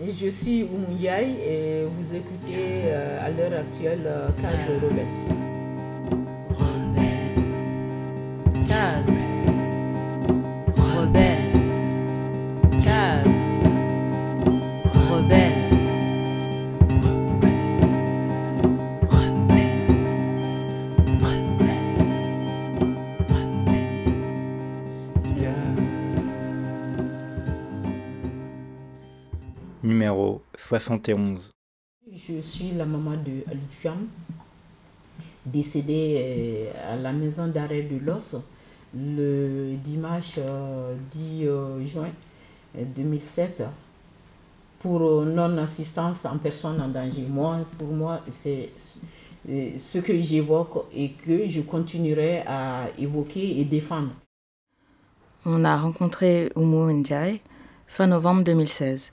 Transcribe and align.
Je 0.00 0.28
suis 0.30 0.62
Oumouyaï 0.62 1.34
et 1.44 1.84
vous 1.90 2.14
écoutez 2.14 2.54
euh, 2.86 3.26
à 3.26 3.30
l'heure 3.30 3.58
actuelle 3.58 4.04
euh, 4.06 4.28
Case 4.40 4.70
Rebelle. 4.80 5.57
71. 30.68 31.50
Je 32.12 32.40
suis 32.42 32.72
la 32.72 32.84
maman 32.84 33.12
de 33.12 33.42
Alifiam, 33.50 34.06
décédée 35.46 36.16
euh, 36.76 36.92
à 36.92 36.96
la 36.96 37.10
maison 37.12 37.48
d'arrêt 37.48 37.82
de 37.82 37.96
l'os 37.96 38.36
le 38.94 39.76
dimanche 39.82 40.34
10 40.34 40.40
euh, 40.40 40.96
euh, 41.46 41.84
juin 41.86 42.10
2007 42.74 43.64
pour 44.78 45.00
non-assistance 45.24 46.26
en 46.26 46.36
personne 46.36 46.80
en 46.82 46.88
danger. 46.88 47.24
Moi, 47.28 47.58
pour 47.78 47.88
moi, 47.88 48.20
c'est 48.28 48.70
ce 48.76 49.98
que 50.00 50.20
j'évoque 50.20 50.84
et 50.94 51.12
que 51.12 51.46
je 51.46 51.62
continuerai 51.62 52.42
à 52.46 52.86
évoquer 52.98 53.58
et 53.60 53.64
défendre. 53.64 54.10
On 55.46 55.64
a 55.64 55.78
rencontré 55.78 56.50
Oumu 56.56 56.92
Ndiaye 56.92 57.40
fin 57.86 58.06
novembre 58.06 58.44
2016. 58.44 59.10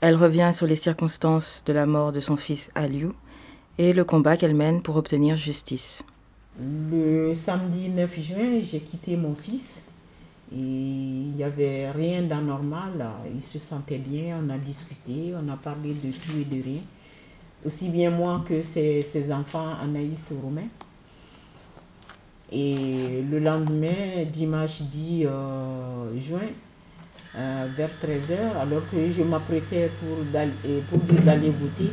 Elle 0.00 0.16
revient 0.16 0.50
sur 0.54 0.66
les 0.66 0.76
circonstances 0.76 1.62
de 1.66 1.74
la 1.74 1.84
mort 1.84 2.10
de 2.10 2.20
son 2.20 2.38
fils 2.38 2.70
Aliou 2.74 3.12
et 3.76 3.92
le 3.92 4.02
combat 4.02 4.38
qu'elle 4.38 4.54
mène 4.54 4.80
pour 4.80 4.96
obtenir 4.96 5.36
justice. 5.36 6.02
Le 6.58 7.34
samedi 7.34 7.90
9 7.90 8.20
juin, 8.20 8.60
j'ai 8.62 8.80
quitté 8.80 9.18
mon 9.18 9.34
fils 9.34 9.82
et 10.52 10.56
il 10.56 11.32
n'y 11.36 11.44
avait 11.44 11.90
rien 11.90 12.22
d'anormal. 12.22 13.10
Il 13.34 13.42
se 13.42 13.58
sentait 13.58 13.98
bien, 13.98 14.38
on 14.42 14.48
a 14.48 14.56
discuté, 14.56 15.34
on 15.34 15.46
a 15.50 15.56
parlé 15.56 15.92
de 15.92 16.10
tout 16.10 16.38
et 16.40 16.44
de 16.44 16.62
rien. 16.62 16.80
Aussi 17.66 17.90
bien 17.90 18.10
moi 18.10 18.42
que 18.48 18.62
ses, 18.62 19.30
enfants, 19.30 19.74
Anaïs 19.82 20.30
et 20.30 20.34
Romain. 20.42 20.68
Et 22.50 23.22
le 23.30 23.38
lendemain, 23.38 24.24
dimanche 24.32 24.80
10 24.80 25.26
euh, 25.26 26.18
juin, 26.18 26.48
euh, 27.40 27.66
vers 27.74 27.88
13h, 27.88 28.60
alors 28.60 28.82
que 28.90 29.08
je 29.08 29.22
m'apprêtais 29.22 29.90
pour, 29.98 30.18
euh, 30.34 30.80
pour 30.90 30.98
dire 30.98 31.22
d'aller 31.22 31.48
voter. 31.48 31.90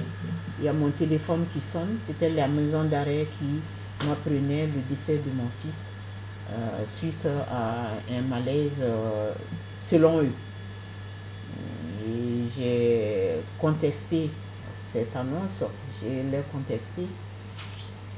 Il 0.59 0.66
y 0.66 0.67
a 0.67 0.73
mon 0.73 0.89
téléphone 0.89 1.45
qui 1.54 1.62
sonne. 1.62 1.95
C'était 1.98 2.30
la 2.30 2.50
maison 2.50 2.84
d'arrêt 2.84 3.28
qui 3.39 4.06
m'apprenait 4.06 4.66
le 4.66 4.81
décès 4.89 5.14
de 5.14 5.31
mon 5.31 5.48
fils 5.62 5.89
euh, 6.52 6.84
suite 6.86 7.28
à 7.50 7.92
un 8.14 8.22
malaise 8.23 8.84
selon 9.78 10.22
eux. 10.22 10.31
j'ai 12.58 13.36
contesté 13.58 14.30
cette 14.73 15.16
annonce, 15.16 15.64
je 16.02 16.08
l'ai 16.30 16.44
contesté. 16.52 17.04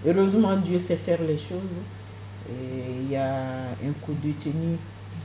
Heureusement, 0.06 0.56
Dieu 0.58 0.80
sait 0.80 0.96
faire 0.96 1.22
les 1.22 1.38
choses. 1.38 1.78
il 2.50 3.12
y 3.12 3.16
a 3.16 3.36
un 3.86 3.94
coup 4.02 4.14
de 4.14 4.32
tenue 4.32 4.78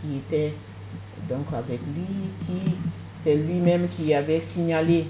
qui 0.03 0.17
était 0.17 0.53
donc 1.29 1.47
avec 1.53 1.81
lui, 1.95 2.31
qui 2.47 2.77
c'est 3.15 3.37
lui-même 3.37 3.89
qui 3.89 4.13
avait 4.13 4.41
signalé 4.41 5.07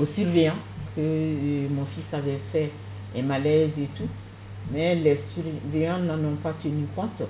aux 0.00 0.04
surveillants 0.04 0.54
que 0.96 1.00
euh, 1.00 1.68
mon 1.70 1.84
fils 1.84 2.12
avait 2.14 2.38
fait 2.38 2.72
un 3.16 3.22
malaise 3.22 3.78
et 3.78 3.86
tout. 3.94 4.08
Mais 4.72 4.94
les 4.94 5.16
surveillants 5.16 5.98
n'en 5.98 6.18
ont 6.24 6.36
pas 6.36 6.52
tenu 6.52 6.86
compte. 6.96 7.22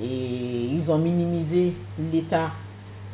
Et 0.00 0.66
ils 0.72 0.90
ont 0.90 0.98
minimisé 0.98 1.72
l'état 2.12 2.52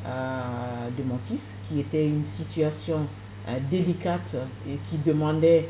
euh, 0.07 0.89
de 0.99 1.03
mon 1.05 1.19
fils, 1.19 1.55
qui 1.69 1.81
était 1.81 2.07
une 2.07 2.25
situation 2.25 3.07
euh, 3.49 3.59
délicate 3.71 4.37
et 4.69 4.77
qui 4.91 4.99
demandait 4.99 5.69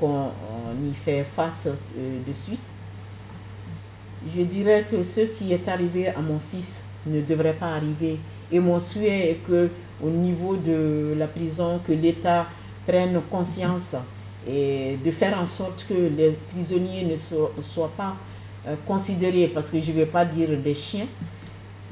qu'on 0.00 0.30
y 0.82 0.94
fait 0.94 1.22
face 1.22 1.68
de 1.96 2.32
suite 2.32 2.72
je 4.36 4.42
dirais 4.42 4.84
que 4.90 5.02
ce 5.02 5.20
qui 5.20 5.52
est 5.52 5.68
arrivé 5.68 6.08
à 6.08 6.20
mon 6.20 6.38
fils 6.38 6.82
ne 7.06 7.20
devrait 7.20 7.54
pas 7.54 7.74
arriver. 7.74 8.18
Et 8.50 8.60
mon 8.60 8.78
souhait 8.78 9.30
est 9.30 9.40
que 9.46 9.70
au 10.02 10.10
niveau 10.10 10.56
de 10.56 11.14
la 11.16 11.26
prison, 11.26 11.80
que 11.86 11.92
l'État 11.92 12.46
prenne 12.86 13.20
conscience 13.30 13.94
et 14.48 14.98
de 15.04 15.10
faire 15.10 15.38
en 15.38 15.46
sorte 15.46 15.86
que 15.88 15.94
les 15.94 16.36
prisonniers 16.52 17.04
ne 17.04 17.16
soient, 17.16 17.92
pas 17.96 18.16
euh, 18.66 18.74
considérés, 18.86 19.48
parce 19.48 19.70
que 19.70 19.80
je 19.80 19.92
ne 19.92 19.96
vais 19.98 20.06
pas 20.06 20.24
dire 20.24 20.48
des 20.62 20.74
chiens. 20.74 21.06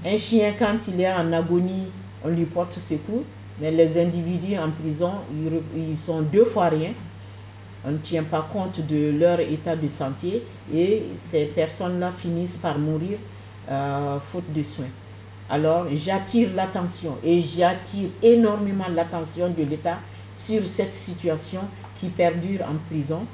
Un 0.05 0.17
chien, 0.17 0.53
quand 0.59 0.89
il 0.89 1.01
est 1.01 1.13
en 1.13 1.33
agonie, 1.33 1.87
on 2.25 2.29
lui 2.29 2.45
porte 2.45 2.73
secours, 2.79 3.23
mais 3.61 3.71
les 3.71 3.99
individus 3.99 4.59
en 4.59 4.71
prison, 4.71 5.13
ils 5.77 5.97
sont 5.97 6.23
deux 6.23 6.45
fois 6.45 6.69
rien 6.69 6.93
on 7.87 7.93
ne 7.93 7.99
tient 7.99 8.25
pas 8.25 8.47
compte 8.53 8.87
de 8.87 9.11
leur 9.19 9.41
état 9.41 9.77
de 9.77 9.89
santé 9.89 10.43
et 10.73 11.05
ces 11.17 11.47
personnes-là 11.47 12.11
finissent 12.13 12.59
par 12.59 12.79
mourir 12.79 13.19
euh, 13.71 14.19
faute 14.21 14.53
de 14.53 14.63
soins. 14.63 14.85
Alors 15.49 15.87
j'attire 15.93 16.51
l'attention 16.55 17.17
et 17.25 17.41
j'attire 17.41 18.11
énormément 18.23 18.85
l'attention 18.95 19.51
de 19.51 19.63
l'État 19.65 19.99
sur 20.35 20.65
cette 20.67 20.95
situation 20.95 21.61
qui 21.99 22.09
perdure 22.09 22.63
en 22.63 22.77
prison. 22.91 23.27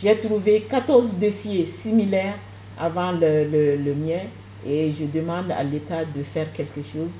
J'ai 0.00 0.18
trouvé 0.18 0.62
14 0.68 1.14
dossiers 1.14 1.66
similaires 1.66 2.34
avant 2.78 3.12
le, 3.12 3.76
le, 3.76 3.94
mien 3.94 4.20
et 4.66 4.90
je 4.90 5.04
demande 5.04 5.50
à 5.52 5.62
l'État 5.62 6.04
de 6.04 6.22
faire 6.22 6.50
quelque 6.52 6.82
chose 6.82 7.10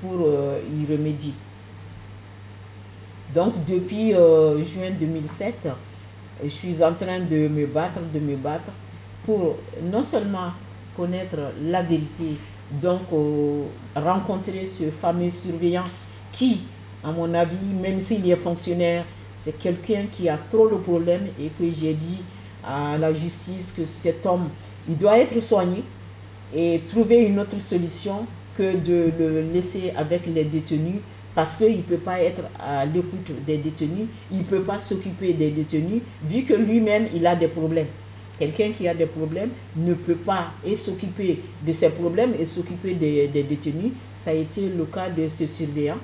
pour 0.00 0.26
euh, 0.26 0.58
y 0.72 0.90
remédier. 0.90 1.34
Donc 3.32 3.64
depuis 3.64 4.14
euh, 4.14 4.62
juin 4.64 4.90
2007, 4.98 5.68
je 6.42 6.48
suis 6.48 6.82
en 6.82 6.92
train 6.94 7.20
de 7.20 7.48
me 7.48 7.66
battre, 7.66 8.00
de 8.12 8.18
me 8.18 8.36
battre 8.36 8.70
pour 9.24 9.56
non 9.82 10.02
seulement 10.02 10.52
connaître 10.96 11.36
la 11.62 11.82
vérité, 11.82 12.36
donc 12.70 13.00
euh, 13.12 13.64
rencontrer 13.96 14.64
ce 14.64 14.90
fameux 14.90 15.30
surveillant 15.30 15.84
qui, 16.32 16.62
à 17.02 17.10
mon 17.10 17.32
avis, 17.34 17.72
même 17.80 18.00
s'il 18.00 18.28
est 18.30 18.36
fonctionnaire, 18.36 19.04
c'est 19.36 19.58
quelqu'un 19.58 20.04
qui 20.10 20.28
a 20.28 20.38
trop 20.38 20.68
de 20.68 20.76
problèmes 20.76 21.26
et 21.40 21.48
que 21.58 21.70
j'ai 21.70 21.94
dit 21.94 22.22
à 22.64 22.96
la 22.98 23.12
justice 23.12 23.72
que 23.76 23.84
cet 23.84 24.24
homme, 24.26 24.48
il 24.88 24.96
doit 24.96 25.18
être 25.18 25.40
soigné 25.42 25.82
et 26.54 26.80
trouver 26.86 27.18
une 27.24 27.38
autre 27.40 27.60
solution 27.60 28.26
que 28.56 28.76
de 28.76 29.10
le 29.18 29.40
laisser 29.52 29.92
avec 29.96 30.26
les 30.26 30.44
détenus 30.44 31.00
parce 31.34 31.56
qu'il 31.56 31.78
ne 31.78 31.82
peut 31.82 31.96
pas 31.98 32.20
être 32.20 32.42
à 32.60 32.84
l'écoute 32.86 33.32
des 33.46 33.58
détenus, 33.58 34.06
il 34.30 34.38
ne 34.38 34.42
peut 34.44 34.62
pas 34.62 34.78
s'occuper 34.78 35.32
des 35.32 35.50
détenus, 35.50 36.02
vu 36.26 36.42
que 36.44 36.54
lui-même, 36.54 37.06
il 37.14 37.26
a 37.26 37.34
des 37.34 37.48
problèmes. 37.48 37.88
Quelqu'un 38.38 38.72
qui 38.72 38.88
a 38.88 38.94
des 38.94 39.06
problèmes 39.06 39.50
ne 39.76 39.94
peut 39.94 40.16
pas 40.16 40.52
s'occuper 40.74 41.40
de 41.64 41.72
ses 41.72 41.90
problèmes 41.90 42.34
et 42.38 42.44
s'occuper 42.44 42.94
des, 42.94 43.28
détenus. 43.28 43.92
Ça 44.14 44.30
a 44.30 44.34
été 44.34 44.68
le 44.68 44.84
cas 44.86 45.08
de 45.08 45.28
ce 45.28 45.46
surveillant 45.46 45.98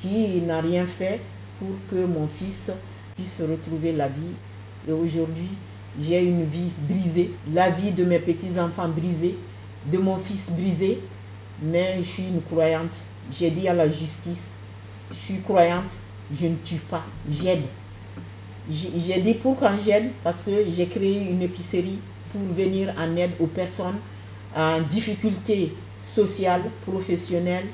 qui 0.00 0.40
n'a 0.42 0.60
rien 0.60 0.86
fait 0.86 1.20
pour 1.58 1.70
que 1.90 2.04
mon 2.04 2.28
fils 2.28 2.70
puisse 3.16 3.42
retrouver 3.42 3.92
la 3.92 4.06
vie. 4.06 4.34
Et 4.88 4.92
aujourd'hui, 4.92 5.48
j'ai 6.00 6.22
une 6.22 6.44
vie 6.44 6.70
brisée, 6.88 7.30
la 7.52 7.70
vie 7.70 7.90
de 7.90 8.04
mes 8.04 8.18
petits-enfants 8.18 8.88
brisée, 8.88 9.36
de 9.90 9.98
mon 9.98 10.16
fils 10.16 10.50
brisé, 10.50 11.00
mais 11.62 11.96
je 11.98 12.02
suis 12.02 12.28
une 12.28 12.42
croyante. 12.42 13.02
J'ai 13.32 13.50
dit 13.50 13.66
à 13.66 13.74
la 13.74 13.88
justice, 13.88 14.54
je 15.10 15.16
suis 15.16 15.40
croyante, 15.40 15.96
je 16.32 16.46
ne 16.46 16.56
tue 16.64 16.76
pas, 16.76 17.04
j'aide. 17.28 17.62
J'ai 18.70 19.20
dit 19.20 19.34
pourquoi 19.34 19.72
j'aide 19.76 20.10
Parce 20.22 20.42
que 20.42 20.50
j'ai 20.70 20.86
créé 20.86 21.28
une 21.30 21.42
épicerie 21.42 21.98
pour 22.32 22.40
venir 22.54 22.94
en 22.98 23.14
aide 23.16 23.32
aux 23.38 23.46
personnes 23.46 23.98
en 24.56 24.80
difficulté 24.80 25.74
sociale, 25.96 26.62
professionnelle, 26.86 27.66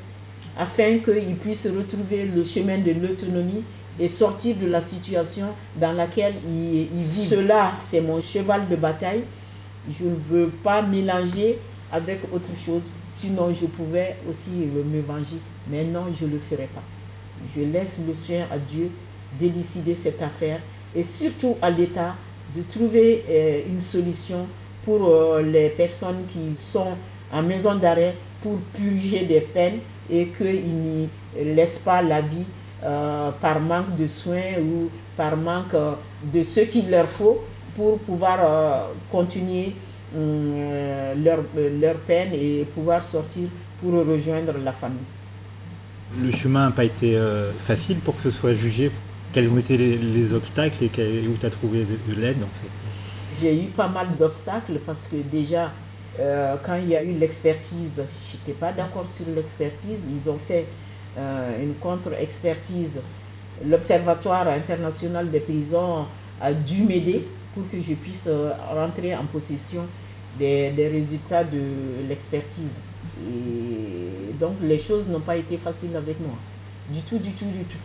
afin 0.58 0.98
qu'ils 0.98 1.36
puissent 1.36 1.68
retrouver 1.68 2.24
le 2.24 2.42
chemin 2.42 2.78
de 2.78 2.90
l'autonomie 2.92 3.62
et 3.98 4.08
sortir 4.08 4.56
de 4.56 4.66
la 4.66 4.80
situation 4.80 5.46
dans 5.76 5.92
laquelle 5.92 6.34
ils, 6.48 6.86
vivent. 6.92 7.28
Cela, 7.28 7.72
c'est 7.78 8.00
mon 8.00 8.20
cheval 8.20 8.68
de 8.68 8.76
bataille. 8.76 9.22
Je 9.88 10.04
ne 10.04 10.14
veux 10.14 10.48
pas 10.48 10.82
mélanger 10.82 11.58
avec 11.92 12.20
autre 12.32 12.50
chose, 12.56 12.82
sinon 13.08 13.52
je 13.52 13.66
pouvais 13.66 14.16
aussi 14.28 14.50
me 14.50 15.00
venger. 15.00 15.38
Mais 15.68 15.84
non, 15.84 16.04
je 16.12 16.24
ne 16.24 16.32
le 16.32 16.38
ferai 16.38 16.68
pas. 16.72 16.82
Je 17.54 17.62
laisse 17.62 18.00
le 18.06 18.14
soin 18.14 18.46
à 18.50 18.58
Dieu 18.58 18.90
d'élucider 19.38 19.94
cette 19.94 20.20
affaire 20.22 20.60
et 20.94 21.02
surtout 21.02 21.56
à 21.62 21.70
l'État 21.70 22.14
de 22.54 22.62
trouver 22.62 23.24
euh, 23.28 23.60
une 23.68 23.80
solution 23.80 24.46
pour 24.84 25.06
euh, 25.06 25.42
les 25.42 25.68
personnes 25.70 26.24
qui 26.26 26.52
sont 26.54 26.96
en 27.32 27.42
maison 27.42 27.74
d'arrêt 27.76 28.16
pour 28.42 28.58
purger 28.74 29.24
des 29.24 29.40
peines 29.40 29.78
et 30.10 30.28
qu'ils 30.28 30.64
n'y 30.74 31.08
laissent 31.54 31.78
pas 31.78 32.02
la 32.02 32.20
vie 32.20 32.44
euh, 32.82 33.30
par 33.40 33.60
manque 33.60 33.94
de 33.96 34.06
soins 34.06 34.58
ou 34.58 34.88
par 35.16 35.36
manque 35.36 35.76
de 36.32 36.42
ce 36.42 36.60
qu'il 36.60 36.90
leur 36.90 37.08
faut 37.08 37.44
pour 37.76 37.98
pouvoir 38.00 38.88
continuer 39.12 39.74
leur, 40.14 41.38
leur 41.80 41.94
peine 41.98 42.32
et 42.32 42.66
pouvoir 42.74 43.04
sortir 43.04 43.48
pour 43.80 43.92
rejoindre 43.92 44.54
la 44.64 44.72
famille. 44.72 44.98
Le 46.18 46.32
chemin 46.32 46.66
n'a 46.66 46.72
pas 46.72 46.84
été 46.84 47.18
facile 47.66 47.98
pour 47.98 48.16
que 48.16 48.22
ce 48.22 48.30
soit 48.30 48.54
jugé. 48.54 48.90
Quels 49.32 49.48
ont 49.48 49.58
été 49.58 49.76
les, 49.76 50.32
obstacles 50.32 50.82
et 50.82 51.28
où 51.28 51.36
tu 51.38 51.46
as 51.46 51.50
trouvé 51.50 51.84
de, 51.84 52.20
l'aide 52.20 52.38
en 52.42 52.48
fait? 52.60 53.40
J'ai 53.40 53.64
eu 53.64 53.66
pas 53.68 53.86
mal 53.86 54.08
d'obstacles 54.18 54.80
parce 54.84 55.06
que 55.06 55.16
déjà, 55.16 55.70
quand 56.18 56.74
il 56.74 56.88
y 56.88 56.96
a 56.96 57.04
eu 57.04 57.12
l'expertise, 57.12 58.02
je 58.26 58.36
n'étais 58.36 58.58
pas 58.58 58.72
d'accord 58.72 59.06
sur 59.06 59.26
l'expertise. 59.34 60.00
Ils 60.12 60.28
ont 60.28 60.38
fait 60.38 60.66
euh, 61.18 61.60
une 61.60 61.74
contre-expertise. 61.74 63.00
L'Observatoire 63.66 64.46
international 64.46 65.28
des 65.28 65.40
prisons 65.40 66.06
a 66.40 66.52
dû 66.52 66.84
m'aider 66.84 67.26
pour 67.52 67.68
que 67.68 67.80
je 67.80 67.94
puisse 67.94 68.28
euh, 68.28 68.52
rentrer 68.72 69.16
en 69.16 69.24
possession 69.24 69.82
des 70.38 70.88
résultats 70.90 71.42
de 71.42 71.60
l'expertise. 72.08 72.80
Et 73.20 74.32
donc 74.38 74.56
les 74.62 74.78
choses 74.78 75.08
n'ont 75.08 75.20
pas 75.20 75.36
été 75.36 75.56
faciles 75.56 75.94
avec 75.96 76.18
moi. 76.20 76.36
Du 76.92 77.02
tout, 77.02 77.18
du 77.18 77.32
tout, 77.32 77.46
du 77.46 77.64
tout. 77.64 77.78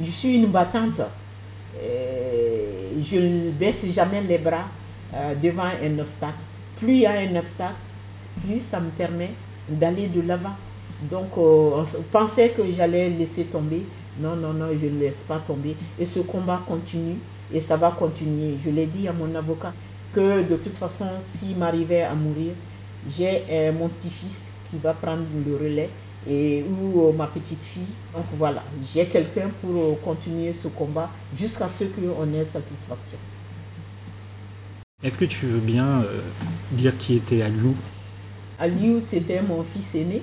Je 0.00 0.10
suis 0.10 0.36
une 0.36 0.46
battante. 0.46 1.00
je 1.78 3.16
ne 3.16 3.50
baisse 3.50 3.86
jamais 3.92 4.22
les 4.22 4.38
bras 4.38 4.68
euh, 5.14 5.34
devant 5.34 5.64
un 5.82 5.98
obstacle. 5.98 6.34
Plus 6.76 6.92
il 6.92 7.00
y 7.00 7.06
a 7.06 7.12
un 7.12 7.36
obstacle, 7.36 7.74
plus 8.44 8.60
ça 8.60 8.80
me 8.80 8.90
permet 8.90 9.30
d'aller 9.68 10.08
de 10.08 10.20
l'avant. 10.20 10.54
Donc, 11.10 11.28
euh, 11.36 11.84
on 11.98 12.02
pensait 12.10 12.50
que 12.50 12.62
j'allais 12.72 13.10
laisser 13.10 13.44
tomber. 13.44 13.86
Non, 14.18 14.34
non, 14.34 14.52
non, 14.52 14.66
je 14.76 14.86
ne 14.86 14.98
laisse 14.98 15.22
pas 15.22 15.38
tomber. 15.38 15.76
Et 15.98 16.04
ce 16.04 16.20
combat 16.20 16.62
continue 16.66 17.16
et 17.52 17.60
ça 17.60 17.76
va 17.76 17.90
continuer. 17.90 18.56
Je 18.64 18.70
l'ai 18.70 18.86
dit 18.86 19.06
à 19.08 19.12
mon 19.12 19.32
avocat 19.34 19.72
que 20.12 20.42
de 20.42 20.56
toute 20.56 20.74
façon, 20.74 21.06
s'il 21.18 21.56
m'arrivait 21.56 22.02
à 22.02 22.14
mourir, 22.14 22.52
j'ai 23.08 23.44
euh, 23.50 23.72
mon 23.72 23.88
petit-fils 23.88 24.50
qui 24.70 24.78
va 24.78 24.94
prendre 24.94 25.24
le 25.46 25.56
relais 25.56 25.90
et 26.28 26.64
ou 26.64 27.08
euh, 27.08 27.12
ma 27.12 27.26
petite 27.26 27.62
fille. 27.62 27.82
Donc 28.14 28.24
voilà, 28.34 28.62
j'ai 28.82 29.06
quelqu'un 29.06 29.48
pour 29.60 30.00
continuer 30.00 30.52
ce 30.52 30.68
combat 30.68 31.10
jusqu'à 31.34 31.68
ce 31.68 31.84
qu'on 31.84 32.32
ait 32.34 32.44
satisfaction. 32.44 33.18
Est-ce 35.02 35.18
que 35.18 35.26
tu 35.26 35.46
veux 35.46 35.60
bien 35.60 36.02
dire 36.72 36.96
qui 36.96 37.16
était 37.16 37.42
Aliou? 37.42 37.76
Aliou, 38.58 38.98
c'était 38.98 39.42
mon 39.42 39.62
fils 39.62 39.94
aîné. 39.94 40.22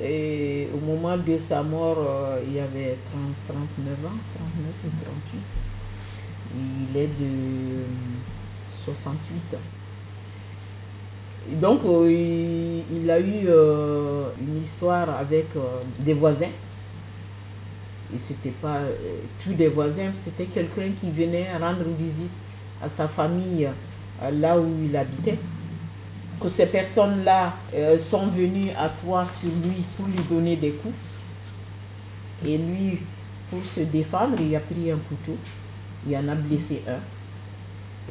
Et 0.00 0.68
au 0.72 0.78
moment 0.78 1.16
de 1.16 1.38
sa 1.38 1.62
mort, 1.62 1.98
euh, 1.98 2.40
il 2.46 2.54
y 2.54 2.60
avait 2.60 2.96
30, 3.10 3.56
39 3.76 4.06
ans, 4.06 4.16
39 4.36 4.66
ou 4.84 4.90
38. 5.02 5.40
Il 6.92 6.96
est 6.96 7.06
de 7.06 7.82
68 8.68 9.54
ans. 9.54 9.77
Donc, 11.56 11.80
euh, 11.84 12.82
il, 12.92 13.10
a 13.10 13.20
eu 13.20 13.46
euh, 13.46 14.24
une 14.40 14.62
histoire 14.62 15.08
avec 15.10 15.46
des 15.98 16.14
voisins. 16.14 16.50
Et 18.14 18.18
c'était 18.18 18.50
pas 18.50 18.80
tous 19.42 19.52
des 19.52 19.68
voisins, 19.68 20.10
c'était 20.14 20.46
quelqu'un 20.46 20.90
qui 20.98 21.10
venait 21.10 21.46
rendre 21.60 21.84
visite 21.98 22.30
à 22.82 22.88
sa 22.88 23.06
famille 23.06 23.68
là 24.32 24.58
où 24.58 24.66
il 24.82 24.96
habitait 24.96 25.36
que 26.40 26.48
ces 26.48 26.66
personnes-là 26.66 27.54
euh, 27.74 27.98
sont 27.98 28.28
venues 28.28 28.70
à 28.78 28.88
toi 28.88 29.24
sur 29.24 29.50
lui 29.50 29.82
pour 29.96 30.06
lui 30.06 30.22
donner 30.28 30.56
des 30.56 30.70
coups. 30.70 30.94
Et 32.46 32.56
lui, 32.56 32.98
pour 33.50 33.64
se 33.64 33.80
défendre, 33.80 34.36
il 34.40 34.54
a 34.54 34.60
pris 34.60 34.90
un 34.90 34.98
couteau. 35.08 35.36
Il 36.08 36.16
en 36.16 36.28
a 36.28 36.34
blessé 36.34 36.82
un. 36.86 37.00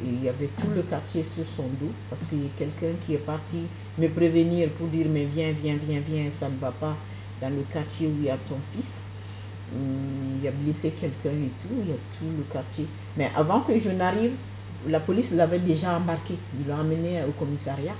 Il 0.04 0.22
y 0.22 0.28
avait 0.28 0.48
tout 0.58 0.68
le 0.74 0.82
quartier 0.82 1.22
sur 1.22 1.44
son 1.44 1.64
dos 1.80 1.92
parce 2.08 2.26
qu'il 2.26 2.42
y 2.42 2.46
a 2.46 2.50
quelqu'un 2.56 2.96
qui 3.04 3.14
est 3.14 3.24
parti 3.24 3.58
me 3.98 4.08
prévenir 4.08 4.68
pour 4.70 4.86
dire 4.88 5.06
mais 5.10 5.24
viens, 5.24 5.52
viens, 5.52 5.76
viens, 5.76 6.00
viens, 6.06 6.30
ça 6.30 6.48
ne 6.48 6.56
va 6.56 6.70
pas 6.70 6.96
dans 7.40 7.50
le 7.50 7.62
quartier 7.72 8.06
où 8.06 8.12
il 8.18 8.26
y 8.26 8.30
a 8.30 8.36
ton 8.36 8.56
fils. 8.74 9.02
Il 9.72 10.46
a 10.46 10.50
blessé 10.50 10.90
quelqu'un 10.90 11.36
et 11.36 11.50
tout, 11.60 11.74
il 11.82 11.90
y 11.90 11.92
a 11.92 11.98
tout 12.18 12.24
le 12.36 12.44
quartier. 12.50 12.86
Mais 13.16 13.30
avant 13.36 13.60
que 13.60 13.78
je 13.78 13.90
n'arrive, 13.90 14.32
la 14.88 15.00
police 15.00 15.32
l'avait 15.32 15.58
déjà 15.58 15.96
embarqué. 15.96 16.34
Il 16.58 16.68
l'a 16.68 16.76
emmené 16.76 17.20
au 17.28 17.32
commissariat. 17.32 17.94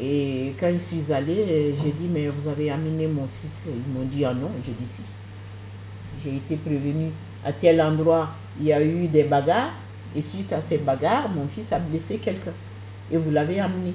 Et 0.00 0.54
quand 0.58 0.70
je 0.72 0.78
suis 0.78 1.12
allée, 1.12 1.74
j'ai 1.82 1.90
dit, 1.92 2.08
mais 2.12 2.28
vous 2.28 2.48
avez 2.48 2.70
amené 2.70 3.06
mon 3.06 3.26
fils 3.26 3.66
Ils 3.66 3.92
m'ont 3.92 4.06
dit, 4.06 4.24
ah 4.24 4.34
non, 4.34 4.50
je 4.64 4.70
dis 4.70 4.86
si. 4.86 5.02
J'ai 6.22 6.36
été 6.36 6.56
prévenu 6.56 7.10
à 7.44 7.52
tel 7.52 7.80
endroit, 7.80 8.30
il 8.60 8.66
y 8.66 8.72
a 8.72 8.82
eu 8.82 9.06
des 9.08 9.24
bagarres, 9.24 9.72
et 10.16 10.20
suite 10.20 10.52
à 10.52 10.60
ces 10.60 10.78
bagarres, 10.78 11.28
mon 11.28 11.46
fils 11.46 11.72
a 11.72 11.78
blessé 11.78 12.18
quelqu'un. 12.18 12.52
Et 13.10 13.16
vous 13.16 13.30
l'avez 13.30 13.60
amené. 13.60 13.94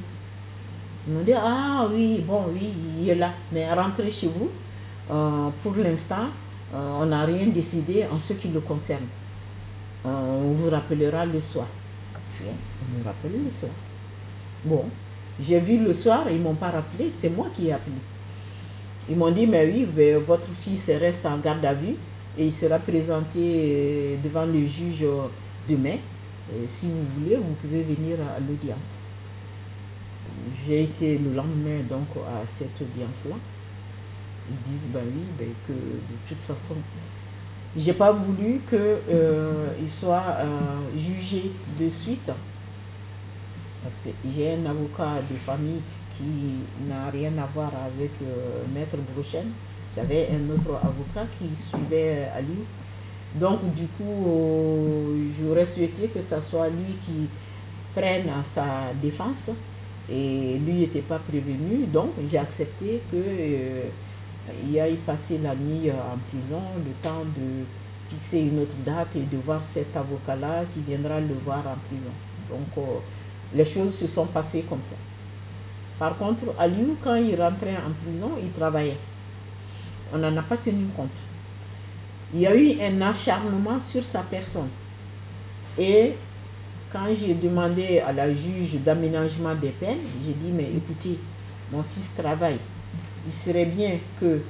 Ils 1.07 1.13
m'ont 1.13 1.21
dit, 1.21 1.33
ah 1.35 1.87
oui, 1.91 2.23
bon, 2.25 2.43
oui, 2.53 2.69
il 2.99 3.09
est 3.09 3.15
là. 3.15 3.31
Mais 3.51 3.71
rentrez 3.73 4.09
chez 4.09 4.27
vous. 4.27 4.49
Euh, 5.11 5.49
pour 5.61 5.75
l'instant, 5.75 6.29
euh, 6.73 6.97
on 7.01 7.05
n'a 7.07 7.25
rien 7.25 7.47
décidé 7.47 8.05
en 8.11 8.17
ce 8.17 8.33
qui 8.33 8.47
le 8.47 8.61
concerne. 8.61 9.05
Euh, 10.05 10.09
on 10.09 10.51
vous 10.51 10.69
rappellera 10.69 11.25
le 11.25 11.39
soir. 11.39 11.67
On 12.41 12.99
me 12.99 13.03
rappelle 13.03 13.43
le 13.43 13.49
soir. 13.49 13.71
Bon, 14.63 14.85
j'ai 15.41 15.59
vu 15.59 15.77
le 15.77 15.93
soir, 15.93 16.25
ils 16.29 16.37
ne 16.37 16.43
m'ont 16.43 16.55
pas 16.55 16.71
rappelé, 16.71 17.11
c'est 17.11 17.29
moi 17.29 17.47
qui 17.53 17.67
ai 17.67 17.73
appelé. 17.73 17.95
Ils 19.09 19.17
m'ont 19.17 19.31
dit, 19.31 19.45
mais 19.45 19.65
oui, 19.65 19.87
votre 20.25 20.49
fils 20.49 20.89
reste 20.89 21.25
en 21.25 21.37
garde 21.37 21.63
à 21.65 21.73
vue 21.73 21.95
et 22.37 22.45
il 22.45 22.51
sera 22.51 22.79
présenté 22.79 24.17
devant 24.23 24.45
le 24.45 24.65
juge 24.65 25.05
euh, 25.69 25.75
demain. 25.75 25.97
si 26.67 26.87
vous 26.87 27.05
voulez, 27.19 27.35
vous 27.37 27.53
pouvez 27.61 27.83
venir 27.83 28.17
à 28.21 28.39
l'audience. 28.39 28.99
J'ai 30.65 30.83
été 30.83 31.17
le 31.17 31.33
lendemain 31.33 31.79
donc 31.89 32.07
à 32.27 32.45
cette 32.45 32.81
audience-là. 32.81 33.35
Ils 34.49 34.71
disent, 34.71 34.89
ben 34.93 35.03
oui, 35.05 35.23
ben, 35.39 35.47
que 35.67 35.73
de 35.73 36.27
toute 36.27 36.39
façon, 36.39 36.75
j'ai 37.77 37.93
pas 37.93 38.11
voulu 38.11 38.59
qu'il 38.67 38.77
euh, 38.77 39.87
soit 39.87 40.37
jugé 40.95 41.51
de 41.79 41.89
suite 41.89 42.31
parce 43.83 43.99
que 43.99 44.09
j'ai 44.33 44.53
un 44.53 44.65
avocat 44.65 45.21
de 45.29 45.35
famille 45.35 45.81
qui 46.17 46.87
n'a 46.87 47.09
rien 47.11 47.31
à 47.37 47.45
voir 47.53 47.71
avec 47.85 48.11
euh, 48.21 48.63
Maître 48.73 48.97
Brochen. 49.13 49.47
J'avais 49.93 50.29
un 50.31 50.49
autre 50.53 50.79
avocat 50.81 51.27
qui 51.37 51.49
suivait 51.55 52.27
euh, 52.27 52.37
Ali. 52.37 52.63
Donc, 53.35 53.73
du 53.73 53.87
coup, 53.87 54.27
euh, 54.27 55.25
j'aurais 55.39 55.65
souhaité 55.65 56.07
que 56.07 56.21
ce 56.21 56.39
soit 56.39 56.69
lui 56.69 56.93
qui 57.05 57.27
prenne 57.95 58.29
sa 58.43 58.93
défense. 59.01 59.49
Et 60.09 60.59
lui 60.65 60.73
n'était 60.73 61.01
pas 61.01 61.19
prévenu. 61.19 61.85
Donc, 61.85 62.11
j'ai 62.29 62.37
accepté 62.37 63.01
qu'il 63.09 64.79
aille 64.79 64.97
passer 64.97 65.39
la 65.39 65.55
nuit 65.55 65.89
en 65.89 66.17
prison, 66.29 66.61
le 66.85 66.91
temps 67.01 67.23
de 67.23 67.63
fixer 68.05 68.39
une 68.39 68.59
autre 68.59 68.75
date 68.85 69.15
et 69.15 69.21
de 69.21 69.37
voir 69.37 69.63
cet 69.63 69.95
avocat-là 69.95 70.65
qui 70.73 70.81
viendra 70.81 71.19
le 71.21 71.35
voir 71.45 71.59
en 71.59 71.77
prison. 71.87 72.11
Donc, 72.49 72.85
les 73.55 73.65
choses 73.65 73.95
se 73.95 74.07
sont 74.07 74.25
passées 74.25 74.65
comme 74.67 74.81
ça. 74.81 74.95
Par 75.97 76.17
contre, 76.17 76.43
Aliou, 76.59 76.97
quand 77.01 77.15
il 77.15 77.39
rentrait 77.41 77.77
en 77.77 77.93
prison, 78.03 78.31
il 78.41 78.51
travaillait. 78.51 78.97
On 80.13 80.17
n'en 80.17 80.35
a 80.35 80.41
pas 80.41 80.57
tenu 80.57 80.85
compte. 80.95 81.09
Il 82.33 82.39
y 82.39 82.47
a 82.47 82.55
eu 82.55 82.75
un 82.81 83.01
acharnement 83.01 83.77
sur 83.79 84.03
sa 84.03 84.21
personne. 84.23 84.69
Et 85.77 86.13
quand 86.91 87.05
j'ai 87.13 87.33
demandé 87.35 87.99
à 87.99 88.11
la 88.11 88.33
juge 88.33 88.75
d'aménagement 88.83 89.55
des 89.55 89.69
peines, 89.69 89.99
j'ai 90.23 90.33
dit, 90.33 90.51
mais 90.51 90.67
écoutez, 90.75 91.17
mon 91.71 91.83
fils 91.83 92.11
travaille. 92.15 92.57
Il 93.27 93.33
serait 93.33 93.65
bien 93.65 93.97
que 94.19 94.41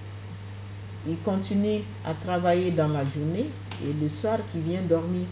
il 1.08 1.18
continue 1.18 1.82
à 2.06 2.13
travailler 2.13 2.72
dans 2.72 2.88
la 2.88 3.06
journée 3.06 3.48
et 3.84 4.02
le 4.02 4.08
soir 4.08 4.40
qu'il 4.52 4.62
vient 4.62 4.82
dormir 4.82 5.25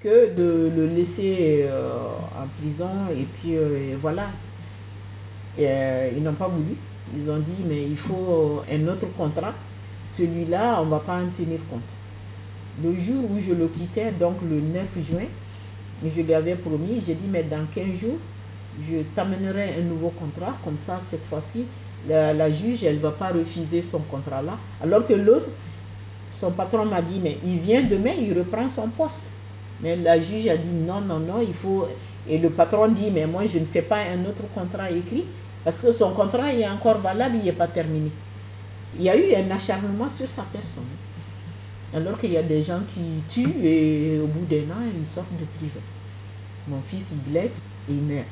que 0.00 0.34
de 0.34 0.70
le 0.74 0.86
laisser 0.86 1.66
euh, 1.68 2.08
en 2.38 2.46
prison 2.60 2.88
et 3.10 3.24
puis 3.24 3.56
euh, 3.56 3.96
voilà. 4.00 4.28
Euh, 5.58 6.10
ils 6.16 6.22
n'ont 6.22 6.32
pas 6.32 6.48
voulu. 6.48 6.76
Ils 7.14 7.30
ont 7.30 7.38
dit, 7.38 7.64
mais 7.66 7.82
il 7.82 7.96
faut 7.96 8.62
un 8.70 8.88
autre 8.88 9.06
contrat. 9.16 9.52
Celui-là, 10.04 10.78
on 10.80 10.86
ne 10.86 10.90
va 10.90 10.98
pas 11.00 11.16
en 11.16 11.28
tenir 11.28 11.60
compte. 11.70 11.80
Le 12.82 12.96
jour 12.98 13.24
où 13.30 13.38
je 13.38 13.52
le 13.52 13.68
quittais, 13.68 14.12
donc 14.12 14.36
le 14.48 14.60
9 14.60 14.98
juin, 15.00 15.26
je 16.04 16.20
lui 16.20 16.34
avais 16.34 16.56
promis, 16.56 17.02
j'ai 17.04 17.14
dit, 17.14 17.26
mais 17.30 17.42
dans 17.44 17.64
15 17.72 17.86
jours, 18.00 18.18
je 18.80 18.98
t'amènerai 19.14 19.74
un 19.78 19.82
nouveau 19.82 20.10
contrat. 20.10 20.56
Comme 20.64 20.76
ça, 20.76 20.98
cette 21.02 21.24
fois-ci, 21.24 21.66
la, 22.08 22.50
juge, 22.50 22.84
elle 22.84 22.96
ne 22.96 23.00
va 23.00 23.12
pas 23.12 23.28
refuser 23.28 23.80
son 23.80 24.00
contrat-là. 24.00 24.58
Alors 24.82 25.06
que 25.06 25.14
l'autre, 25.14 25.48
son 26.30 26.50
patron 26.50 26.84
m'a 26.84 27.00
dit, 27.00 27.20
mais 27.22 27.38
il 27.44 27.58
vient 27.58 27.82
demain, 27.82 28.12
il 28.20 28.36
reprend 28.36 28.68
son 28.68 28.88
poste. 28.88 29.30
Mais 29.80 29.96
la 29.96 30.20
juge 30.20 30.48
a 30.48 30.56
dit 30.56 30.72
non, 30.72 31.00
non, 31.00 31.18
non, 31.18 31.40
il 31.40 31.54
faut. 31.54 31.88
Et 32.28 32.38
le 32.38 32.48
patron 32.50 32.88
dit 32.88 33.10
mais 33.12 33.26
moi 33.26 33.44
je 33.44 33.58
ne 33.58 33.64
fais 33.64 33.82
pas 33.82 33.98
un 33.98 34.24
autre 34.28 34.42
contrat 34.54 34.90
écrit. 34.90 35.24
Parce 35.64 35.80
que 35.80 35.90
son 35.90 36.10
contrat 36.12 36.52
est 36.52 36.68
encore 36.68 36.98
valable, 36.98 37.36
il 37.36 37.44
n'est 37.44 37.52
pas 37.52 37.66
terminé. 37.66 38.10
Il 38.98 39.04
y 39.04 39.10
a 39.10 39.16
eu 39.16 39.34
un 39.34 39.50
acharnement 39.50 40.08
sur 40.08 40.28
sa 40.28 40.42
personne. 40.42 40.84
Alors 41.94 42.18
qu'il 42.18 42.32
y 42.32 42.36
a 42.36 42.42
des 42.42 42.62
gens 42.62 42.80
qui 42.88 43.22
tuent 43.28 43.64
et 43.64 44.18
au 44.20 44.26
bout 44.26 44.44
d'un 44.46 44.72
an, 44.72 44.80
ils 44.96 45.06
sortent 45.06 45.36
de 45.38 45.44
prison. 45.56 45.80
Mon 46.68 46.80
fils, 46.80 47.12
il 47.12 47.30
blesse 47.30 47.62
et 47.88 47.92
il 47.92 48.02
meurt. 48.02 48.26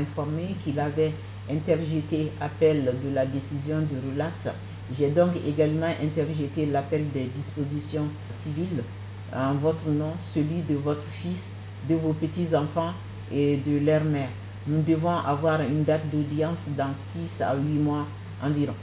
Informé 0.00 0.54
qu'il 0.64 0.78
avait 0.78 1.12
interjeté 1.50 2.32
appel 2.40 2.94
de 3.04 3.14
la 3.14 3.26
décision 3.26 3.78
de 3.78 4.10
relax. 4.10 4.48
J'ai 4.96 5.10
donc 5.10 5.30
également 5.46 5.92
interjeté 6.02 6.66
l'appel 6.66 7.10
des 7.10 7.24
dispositions 7.24 8.08
civiles 8.30 8.82
en 9.34 9.54
votre 9.54 9.88
nom, 9.88 10.12
celui 10.20 10.62
de 10.62 10.76
votre 10.76 11.06
fils, 11.06 11.52
de 11.88 11.94
vos 11.94 12.12
petits-enfants 12.12 12.92
et 13.32 13.56
de 13.56 13.78
leur 13.84 14.04
mère. 14.04 14.28
Nous 14.66 14.82
devons 14.82 15.16
avoir 15.16 15.60
une 15.60 15.84
date 15.84 16.08
d'audience 16.10 16.66
dans 16.76 16.92
6 16.92 17.42
à 17.42 17.54
8 17.54 17.62
mois 17.78 18.06
environ. 18.42 18.74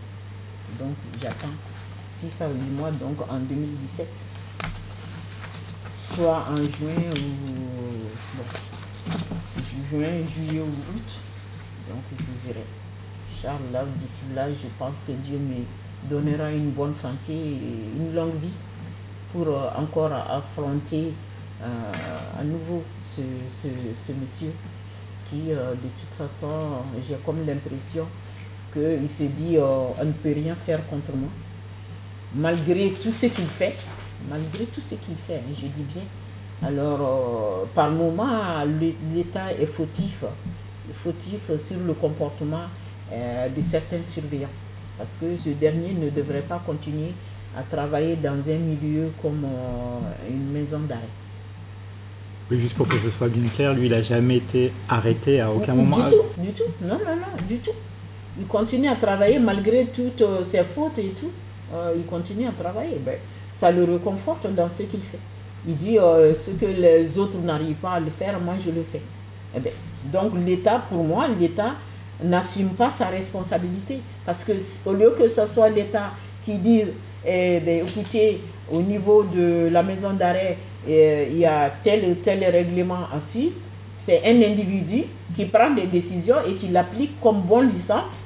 Donc 0.79 0.95
j'attends 1.21 1.47
6 2.09 2.41
à 2.41 2.47
8 2.47 2.53
mois, 2.77 2.91
donc 2.91 3.21
en 3.29 3.39
2017. 3.39 4.07
Soit 6.13 6.45
en 6.49 6.57
juin 6.57 7.09
ou... 7.15 7.72
Juin, 9.89 10.25
juillet 10.25 10.61
ou 10.61 10.65
août. 10.65 11.19
Donc 11.89 12.03
je 12.17 12.47
verrai. 12.47 12.65
Charles, 13.41 13.87
d'ici 13.97 14.23
là, 14.33 14.47
je 14.49 14.67
pense 14.79 15.03
que 15.03 15.11
Dieu 15.11 15.37
me 15.37 15.63
donnera 16.09 16.51
une 16.51 16.71
bonne 16.71 16.95
santé 16.95 17.33
et 17.33 17.97
une 17.97 18.15
longue 18.15 18.35
vie 18.35 18.53
pour 19.31 19.47
euh, 19.47 19.69
encore 19.75 20.13
affronter 20.13 21.13
euh, 21.61 21.65
à 22.39 22.43
nouveau 22.43 22.83
ce, 23.15 24.11
monsieur 24.13 24.51
qui, 25.29 25.51
euh, 25.51 25.71
de 25.71 25.89
toute 25.99 26.13
façon, 26.17 26.47
j'ai 27.07 27.15
comme 27.25 27.45
l'impression 27.45 28.05
qu'il 28.71 29.09
se 29.09 29.23
dit 29.23 29.57
on 29.57 30.05
ne 30.05 30.11
peut 30.11 30.33
rien 30.33 30.55
faire 30.55 30.85
contre 30.87 31.15
moi. 31.15 31.29
Malgré 32.35 32.91
tout 32.91 33.11
ce 33.11 33.27
qu'il 33.27 33.47
fait, 33.47 33.75
malgré 34.29 34.65
tout 34.65 34.81
ce 34.81 34.95
qu'il 34.95 35.15
fait, 35.15 35.37
hein, 35.37 35.53
je 35.53 35.67
dis 35.67 35.83
bien, 35.93 36.03
alors, 36.65 37.01
euh, 37.01 37.65
par 37.75 37.91
moment, 37.91 38.63
l'État 39.13 39.51
est 39.59 39.65
fautif, 39.65 40.23
fautif 40.93 41.55
sur 41.57 41.79
le 41.85 41.93
comportement 41.93 42.63
euh, 43.11 43.49
de 43.49 43.61
certains 43.61 44.01
surveillants. 44.01 44.47
Parce 44.97 45.17
que 45.19 45.35
ce 45.35 45.49
dernier 45.49 45.93
ne 45.93 46.09
devrait 46.09 46.41
pas 46.41 46.61
continuer 46.65 47.11
à 47.57 47.63
travailler 47.63 48.15
dans 48.15 48.49
un 48.49 48.57
milieu 48.57 49.11
comme 49.21 49.43
euh, 49.43 50.29
une 50.29 50.51
maison 50.51 50.79
d'arrêt. 50.79 51.01
Oui, 52.49 52.59
juste 52.59 52.75
pour 52.75 52.87
que 52.87 52.97
ce 52.97 53.09
soit 53.09 53.27
bien 53.27 53.49
clair, 53.49 53.73
lui, 53.73 53.87
il 53.87 53.91
n'a 53.91 54.01
jamais 54.01 54.37
été 54.37 54.71
arrêté 54.87 55.41
à 55.41 55.51
aucun 55.51 55.73
moment. 55.73 55.97
Du 55.97 56.15
tout, 56.15 56.23
du 56.37 56.53
tout. 56.53 56.63
Non, 56.81 56.97
non, 56.99 57.15
non, 57.15 57.45
du 57.47 57.57
tout. 57.57 57.71
Il 58.39 58.47
continue 58.47 58.87
à 58.87 58.95
travailler 58.95 59.39
malgré 59.39 59.85
toutes 59.85 60.23
ses 60.43 60.63
fautes 60.63 60.97
et 60.97 61.09
tout. 61.09 61.31
il 61.95 62.05
continue 62.05 62.47
à 62.47 62.51
travailler. 62.51 62.99
Ben, 63.05 63.15
ça 63.51 63.71
le 63.71 63.83
réconforte 63.83 64.51
dans 64.53 64.67
ce 64.67 64.83
qu'il 64.83 65.01
fait. 65.01 65.19
Il 65.67 65.77
dit 65.77 65.97
euh, 65.97 66.33
ce 66.33 66.51
que 66.51 66.65
les 66.65 67.17
autres 67.17 67.37
n'arrivent 67.39 67.75
pas 67.75 67.91
à 67.93 67.99
le 67.99 68.09
faire, 68.09 68.39
moi 68.39 68.55
je 68.63 68.69
le 68.69 68.81
fais. 68.81 69.01
Eh 69.55 69.59
bien, 69.59 69.71
donc 70.11 70.33
l'État, 70.45 70.83
pour 70.89 71.03
moi, 71.03 71.27
l'État 71.39 71.75
n'assume 72.23 72.69
pas 72.69 72.89
sa 72.89 73.07
responsabilité. 73.07 73.99
Parce 74.25 74.43
que 74.43 74.53
au 74.85 74.93
lieu 74.93 75.11
que 75.17 75.27
ce 75.27 75.45
soit 75.45 75.69
l'État 75.69 76.11
qui 76.45 76.55
dise 76.55 76.89
eh 77.25 77.59
ben, 77.61 77.85
écoutez, 77.87 78.41
au 78.71 78.81
niveau 78.81 79.23
de 79.23 79.69
la 79.71 79.81
maison 79.83 80.13
d'arrêt, 80.13 80.57
eh, 80.87 81.27
il 81.31 81.37
y 81.37 81.45
a 81.45 81.71
tel 81.83 82.03
ou 82.11 82.15
tel 82.15 82.43
règlement 82.43 83.07
à 83.13 83.19
suivre. 83.19 83.53
C'est 83.97 84.21
un 84.25 84.41
individu 84.41 85.03
qui 85.33 85.45
prend 85.45 85.69
des 85.69 85.87
décisions 85.87 86.35
et 86.45 86.55
qui 86.55 86.67
l'applique 86.67 87.19
comme 87.21 87.41
bon 87.41 87.61
lui 87.61 87.71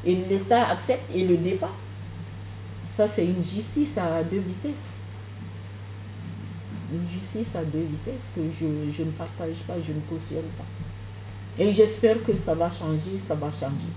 et 0.05 0.17
l'État 0.27 0.69
accepte 0.69 1.05
et 1.15 1.23
le 1.23 1.37
défend. 1.37 1.69
Ça, 2.83 3.05
c'est 3.05 3.25
une 3.25 3.43
justice 3.43 3.95
à 3.97 4.23
deux 4.23 4.39
vitesses. 4.39 4.89
Une 6.91 7.07
justice 7.13 7.55
à 7.55 7.63
deux 7.63 7.83
vitesses 7.83 8.31
que 8.35 8.41
je, 8.59 8.91
je 8.91 9.03
ne 9.03 9.11
partage 9.11 9.57
pas, 9.67 9.73
je 9.81 9.91
ne 9.91 9.99
cautionne 10.09 10.47
pas. 10.57 10.65
Et 11.61 11.71
j'espère 11.73 12.23
que 12.23 12.35
ça 12.35 12.53
va 12.53 12.69
changer, 12.69 13.17
ça 13.17 13.35
va 13.35 13.51
changer. 13.51 13.89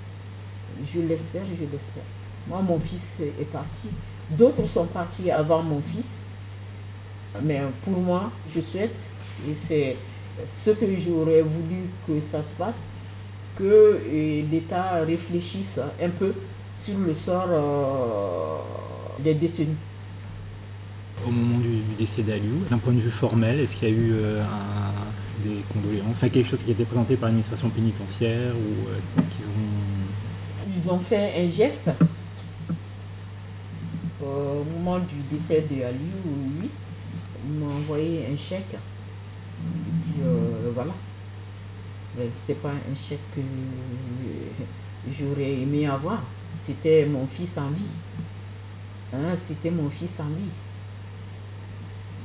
Je 0.82 1.00
l'espère, 1.00 1.42
je 1.46 1.64
l'espère. 1.70 2.02
Moi, 2.48 2.62
mon 2.62 2.80
fils 2.80 3.20
est 3.20 3.50
parti. 3.50 3.88
D'autres 4.30 4.64
sont 4.64 4.86
partis 4.86 5.30
avant 5.30 5.62
mon 5.62 5.80
fils. 5.80 6.22
Mais 7.44 7.60
pour 7.84 7.98
moi, 7.98 8.30
je 8.52 8.60
souhaite, 8.60 9.08
et 9.48 9.54
c'est 9.54 9.96
ce 10.44 10.70
que 10.70 10.96
j'aurais 10.96 11.42
voulu 11.42 11.82
que 12.06 12.20
ça 12.20 12.42
se 12.42 12.54
passe, 12.54 12.88
que 13.56 14.00
l'État 14.50 15.04
réfléchisse 15.04 15.78
un 16.02 16.08
peu 16.08 16.32
sur 16.74 16.98
le 16.98 17.12
sort 17.14 17.48
euh, 17.50 19.22
des 19.22 19.34
détenus. 19.34 19.76
Au 21.26 21.30
moment 21.30 21.58
du, 21.58 21.80
décès 21.98 22.22
d'Aliou, 22.22 22.64
d'un 22.70 22.78
point 22.78 22.92
de 22.92 23.00
vue 23.00 23.10
formel, 23.10 23.60
est-ce 23.60 23.76
qu'il 23.76 23.88
y 23.88 23.92
a 23.92 23.94
eu 23.94 24.12
euh, 24.12 24.42
des 25.44 25.62
condoléances, 25.72 26.08
enfin 26.10 26.28
quelque 26.28 26.48
chose 26.48 26.62
qui 26.62 26.70
a 26.70 26.72
été 26.72 26.84
présenté 26.84 27.16
par 27.16 27.28
l'administration 27.28 27.68
pénitentiaire 27.68 28.52
ou 28.54 28.88
euh, 28.88 29.22
qu'ils 29.30 29.46
ont... 29.46 30.74
Ils 30.74 30.90
ont 30.90 30.98
fait 30.98 31.44
un 31.44 31.50
geste 31.50 31.90
au 34.22 34.64
moment 34.64 34.98
du 34.98 35.16
décès 35.30 35.62
d'Aliou, 35.62 35.98
oui, 36.60 36.68
ils 37.46 37.58
m'ont 37.58 37.74
envoyé 37.76 38.26
un 38.30 38.36
chèque. 38.36 38.76
Et 40.18 40.70
voilà. 40.74 40.92
C'est 42.34 42.60
pas 42.60 42.70
un 42.70 42.94
chèque 42.94 43.18
que 43.34 43.40
j'aurais 45.10 45.52
aimé 45.52 45.86
avoir. 45.86 46.22
C'était 46.56 47.06
mon 47.06 47.26
fils 47.26 47.56
en 47.56 47.70
vie. 47.70 47.82
Hein, 49.12 49.34
c'était 49.34 49.70
mon 49.70 49.88
fils 49.88 50.20
en 50.20 50.28
vie. 50.28 50.50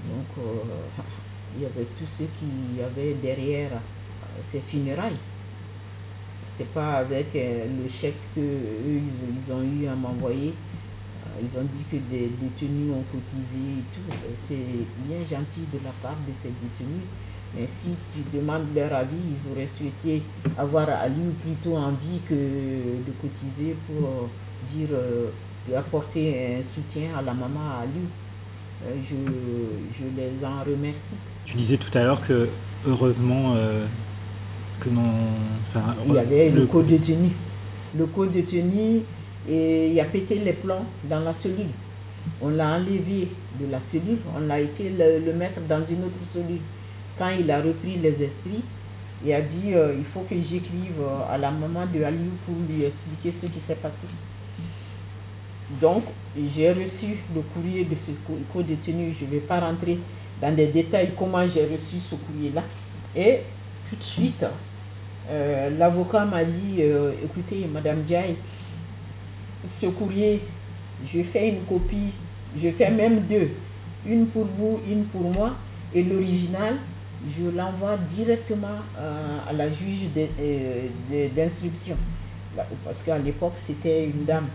Donc, 0.06 0.46
euh, 0.46 1.02
il 1.56 1.64
y 1.64 1.66
avait 1.66 1.88
tous 1.98 2.08
ceux 2.08 2.28
qui 2.38 2.82
avaient 2.82 3.14
derrière 3.16 3.72
euh, 3.74 4.42
ces 4.48 4.60
funérailles. 4.60 5.18
C'est 6.44 6.68
pas 6.70 6.98
avec 6.98 7.36
euh, 7.36 7.66
le 7.82 7.90
chèque 7.90 8.16
qu'ils 8.34 8.44
ils, 8.44 9.52
ont 9.52 9.64
eu 9.64 9.88
à 9.88 9.96
m'envoyer. 9.96 10.54
Ils 11.42 11.58
ont 11.58 11.64
dit 11.64 11.84
que 11.92 11.98
des 11.98 12.30
détenus 12.40 12.92
ont 12.94 13.04
cotisé 13.12 13.58
et 13.58 13.84
tout. 13.94 14.18
C'est 14.36 14.56
bien 15.06 15.18
gentil 15.20 15.64
de 15.74 15.80
la 15.84 15.92
part 16.02 16.16
de 16.26 16.34
ces 16.34 16.48
détenus. 16.48 17.04
Mais 17.54 17.68
si 17.68 17.98
tu 18.14 18.20
demandes 18.38 18.68
leur 18.74 18.94
avis, 18.94 19.18
ils 19.32 19.52
auraient 19.52 19.68
souhaité 19.68 20.24
avoir 20.58 20.90
Ali 20.90 21.34
plutôt 21.44 21.76
envie 21.76 22.20
que 22.28 22.34
de 22.34 23.12
cotiser 23.22 23.76
pour 23.86 24.30
dire, 24.70 24.98
d'apporter 25.68 26.56
un 26.58 26.64
soutien 26.64 27.18
à 27.18 27.22
la 27.22 27.34
maman 27.34 27.60
à 27.60 27.82
Ali. 27.82 28.08
Euh, 28.86 28.94
je, 29.02 29.16
je, 29.98 30.04
les 30.16 30.46
en 30.46 30.64
remercie. 30.64 31.16
Tu 31.46 31.58
disais 31.58 31.78
tout 31.78 31.96
à 31.98 32.04
l'heure 32.04 32.26
que 32.26 32.50
heureusement 32.88 33.54
euh, 33.56 33.86
que 34.80 34.90
non. 34.90 35.02
Enfin, 35.70 35.94
il 36.06 36.14
y 36.14 36.18
avait 36.18 36.50
le, 36.50 36.66
co-détenu. 36.66 37.30
Le 37.98 38.06
co-détenu, 38.06 39.02
et 39.50 39.90
il 39.92 40.00
a 40.00 40.06
pété 40.06 40.36
les 40.36 40.54
plombs 40.54 40.86
dans 41.10 41.20
la 41.22 41.34
cellule. 41.34 41.68
On 42.42 42.50
l'a 42.50 42.76
enlevé 42.78 43.30
de 43.60 43.72
la 43.72 43.80
cellule, 43.80 44.18
on 44.38 44.50
a 44.50 44.60
été 44.60 44.90
le, 44.90 45.34
mettre 45.34 45.62
dans 45.68 45.84
une 45.84 46.04
autre 46.04 46.20
cellule. 46.32 46.62
Quand 47.18 47.30
il 47.40 47.50
a 47.50 47.62
repris 47.62 47.98
les 48.02 48.22
esprits, 48.22 48.62
il 49.26 49.34
a 49.34 49.42
dit 49.42 49.74
euh, 49.74 49.96
il 49.98 50.04
faut 50.04 50.26
que 50.30 50.36
j'écrive 50.36 51.02
à 51.30 51.38
la 51.38 51.50
maman 51.50 51.86
de 51.92 52.04
Aliou 52.04 52.32
pour 52.46 52.56
lui 52.70 52.84
expliquer 52.84 53.32
ce 53.32 53.48
qui 53.48 53.60
s'est 53.60 53.76
passé. 53.76 54.08
Donc, 55.82 56.04
j'ai 56.38 56.72
reçu 56.72 57.08
le 57.34 57.42
courrier 57.42 57.86
de 57.86 57.96
ce 57.96 58.12
co-détenu. 58.54 59.14
Je 59.18 59.26
ne 59.26 59.32
vais 59.32 59.40
pas 59.40 59.60
rentrer 59.60 60.00
dans 60.42 60.54
des 60.56 60.68
détails 60.68 61.12
comment 61.18 61.48
j'ai 61.48 61.66
reçu 61.66 61.98
ce 62.00 62.16
courrier-là. 62.16 62.64
Et 63.16 63.42
tout 63.90 63.96
de 63.96 64.04
suite, 64.04 64.46
euh, 65.30 65.70
l'avocat 65.78 66.26
m'a 66.26 66.44
dit, 66.44 66.78
euh, 66.80 67.14
écoutez, 67.24 67.68
Madame 67.72 68.04
Diaye, 68.04 68.36
ce 69.64 69.88
courrier, 69.88 70.42
je 71.04 71.24
fais 71.24 71.50
une 71.50 71.62
copie, 71.62 72.12
je 72.56 72.70
fais 72.70 72.92
même 72.92 73.22
deux, 73.22 73.50
une 74.06 74.28
pour 74.28 74.46
vous, 74.46 74.80
une 74.90 75.06
pour 75.06 75.22
moi, 75.22 75.56
et 75.94 76.04
l'original, 76.04 76.76
je 77.28 77.50
l'envoie 77.50 77.98
directement 77.98 78.68
euh, 79.00 79.38
à 79.48 79.54
la 79.54 79.72
juge 79.72 80.10
d'instruction. 81.36 81.96
Parce 82.84 83.02
qu'à 83.04 83.18
l'époque, 83.18 83.54
c'était 83.56 84.06
une 84.06 84.26
dame. 84.26 84.48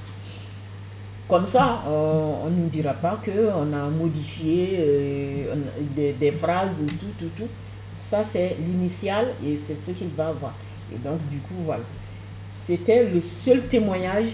Comme 1.30 1.46
ça, 1.46 1.84
on 1.86 2.50
ne 2.50 2.68
dira 2.68 2.92
pas 2.92 3.16
qu'on 3.24 3.72
a 3.72 3.88
modifié 3.88 4.78
euh, 4.80 5.54
des, 5.94 6.32
phrases, 6.32 6.82
tout, 6.98 7.06
tout, 7.16 7.30
tout. 7.36 7.48
Ça, 7.96 8.24
c'est 8.24 8.56
l'initial 8.66 9.28
et 9.46 9.56
c'est 9.56 9.76
ce 9.76 9.92
qu'il 9.92 10.08
va 10.08 10.30
avoir. 10.30 10.52
Et 10.92 10.98
donc, 10.98 11.20
du 11.28 11.38
coup, 11.38 11.54
voilà. 11.60 11.84
C'était 12.52 13.04
le 13.04 13.20
seul 13.20 13.62
témoignage 13.68 14.26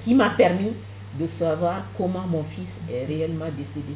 qui 0.00 0.14
m'a 0.14 0.30
permis 0.30 0.72
de 1.20 1.26
savoir 1.26 1.84
comment 1.94 2.26
mon 2.26 2.42
fils 2.42 2.80
est 2.90 3.04
réellement 3.04 3.50
décédé. 3.54 3.92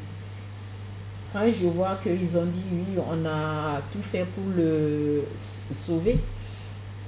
Quand 1.33 1.47
je 1.49 1.67
vois 1.67 1.99
qu'ils 2.03 2.37
ont 2.37 2.45
dit 2.45 2.61
oui, 2.73 3.03
on 3.11 3.25
a 3.27 3.81
tout 3.91 4.03
fait 4.03 4.27
pour 4.27 4.45
le 4.55 5.25
sauver, 5.71 6.19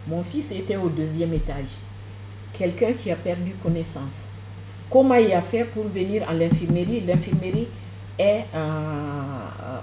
mon 0.09 0.23
fils 0.23 0.51
était 0.51 0.77
au 0.77 0.88
deuxième 0.88 1.35
étage. 1.35 1.77
Quelqu'un 2.55 2.95
qui 2.95 3.11
a 3.11 3.17
perdu 3.17 3.53
connaissance 3.62 4.29
Comment 4.94 5.16
il 5.16 5.33
a 5.33 5.42
fait 5.42 5.64
pour 5.64 5.88
venir 5.88 6.22
à 6.30 6.35
l'infirmerie 6.35 7.00
L'infirmerie 7.00 7.66
est 8.16 8.44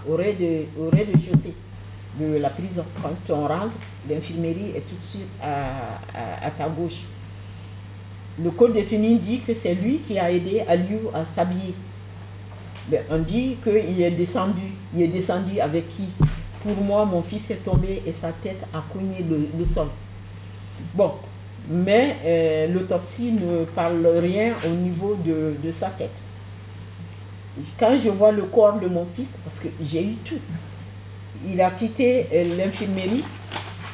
au 0.07 0.15
rez-de-chaussée 0.15 1.53
de, 2.17 2.37
la 2.37 2.49
prison. 2.49 2.85
Quand 3.03 3.33
on 3.33 3.45
rentre, 3.45 3.77
l'infirmerie 4.09 4.71
est 4.73 4.87
tout 4.87 4.95
de 4.95 5.03
suite 5.03 5.27
à, 5.43 6.49
ta 6.51 6.69
gauche. 6.69 7.01
Le 8.41 8.51
code 8.51 8.71
détenu 8.71 9.17
dit 9.17 9.41
que 9.41 9.53
c'est 9.53 9.75
lui 9.75 9.97
qui 9.97 10.17
a 10.17 10.31
aidé 10.31 10.61
Aliou 10.65 11.09
à 11.13 11.25
s'habiller. 11.25 11.75
Ben, 12.87 13.03
on 13.09 13.17
dit 13.17 13.57
qu'il 13.61 14.01
est 14.01 14.11
descendu. 14.11 14.61
Il 14.95 15.01
est 15.01 15.07
descendu 15.09 15.59
avec 15.59 15.89
qui? 15.89 16.07
Pour 16.63 16.77
moi, 16.77 17.03
mon 17.03 17.21
fils 17.21 17.51
est 17.51 17.65
tombé 17.65 18.01
et 18.05 18.13
sa 18.13 18.31
tête 18.31 18.65
a 18.73 18.81
cogné 18.93 19.25
le 19.27 19.65
sol. 19.65 19.87
Bon, 20.95 21.11
mais 21.69 22.17
euh, 22.25 22.67
l'autopsie 22.67 23.31
ne 23.31 23.65
parle 23.65 24.05
rien 24.05 24.53
au 24.65 24.69
niveau 24.69 25.15
de, 25.15 25.71
sa 25.71 25.89
tête. 25.89 26.23
Quand 27.77 27.95
je 27.97 28.09
vois 28.09 28.31
le 28.31 28.43
corps 28.43 28.79
de 28.79 28.87
mon 28.87 29.05
fils, 29.05 29.37
parce 29.43 29.59
que 29.59 29.67
j'ai 29.81 30.03
eu 30.03 30.15
tout, 30.15 30.39
il 31.47 31.59
a 31.61 31.71
quitté 31.71 32.27
euh, 32.33 32.57
l'infirmerie 32.57 33.23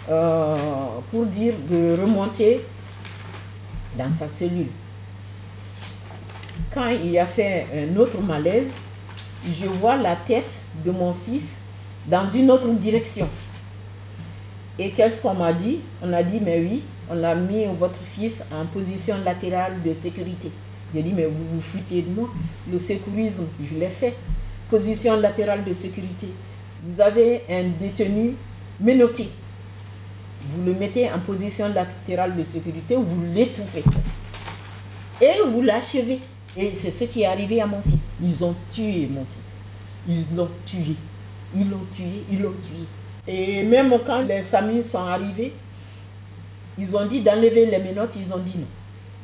euh, 0.09 0.55
pour 1.11 1.25
dire 1.25 1.53
de 1.69 1.97
remonter 1.99 2.61
dans 3.97 4.11
sa 4.11 4.27
cellule. 4.27 4.67
Quand 6.73 6.87
il 6.89 7.17
a 7.17 7.25
fait 7.25 7.65
un 7.73 7.97
autre 7.97 8.21
malaise, 8.21 8.71
je 9.45 9.65
vois 9.65 9.97
la 9.97 10.15
tête 10.15 10.61
de 10.85 10.91
mon 10.91 11.13
fils 11.13 11.59
dans 12.05 12.27
une 12.27 12.49
autre 12.51 12.67
direction. 12.69 13.27
Et 14.79 14.91
qu'est-ce 14.91 15.21
qu'on 15.21 15.33
m'a 15.33 15.53
dit? 15.53 15.79
On 16.03 16.13
a 16.13 16.21
dit, 16.21 16.39
mais 16.43 16.59
oui, 16.59 16.83
on 17.09 17.23
a 17.23 17.35
mis 17.35 17.65
votre 17.79 18.01
fils 18.01 18.43
en 18.51 18.65
position 18.65 19.15
latérale 19.23 19.81
de 19.83 19.93
sécurité. 19.93 20.51
J'ai 20.93 21.03
dit, 21.03 21.13
mais 21.13 21.25
vous 21.25 21.55
vous 21.55 21.61
foutiez 21.61 22.01
de 22.01 22.09
moi. 22.09 22.29
Le 22.71 22.77
sécurisme, 22.77 23.45
je 23.61 23.75
l'ai 23.75 23.89
fait. 23.89 24.15
Position 24.69 25.19
latérale 25.19 25.63
de 25.63 25.73
sécurité. 25.73 26.27
Vous 26.85 27.01
avez 27.01 27.43
un 27.49 27.69
détenu 27.79 28.35
menotté. 28.79 29.29
Vous 30.49 30.63
le 30.63 30.73
mettez 30.73 31.11
en 31.11 31.19
position 31.19 31.67
latérale 31.73 32.35
de 32.35 32.43
sécurité, 32.43 32.95
vous 32.95 33.21
l'étouffez. 33.33 33.83
Et 35.21 35.41
vous 35.49 35.61
l'achevez. 35.61 36.19
Et 36.55 36.73
c'est 36.75 36.89
ce 36.89 37.05
qui 37.05 37.21
est 37.23 37.25
arrivé 37.25 37.61
à 37.61 37.67
mon 37.67 37.81
fils. 37.81 38.03
Ils 38.21 38.43
ont 38.43 38.55
tué 38.69 39.07
mon 39.11 39.25
fils. 39.25 39.61
Ils 40.07 40.35
l'ont 40.35 40.49
tué. 40.65 40.95
Ils 41.55 41.69
l'ont 41.69 41.85
tué, 41.93 42.23
ils 42.31 42.41
l'ont 42.41 42.53
tué. 42.61 42.85
Et 43.27 43.63
même 43.63 43.93
quand 44.05 44.21
les 44.21 44.41
SAMU 44.41 44.81
sont 44.81 44.99
arrivés, 44.99 45.53
ils 46.77 46.95
ont 46.95 47.05
dit 47.05 47.21
d'enlever 47.21 47.65
les 47.65 47.79
menottes, 47.79 48.15
ils 48.15 48.33
ont 48.33 48.39
dit 48.39 48.57
non. 48.57 48.67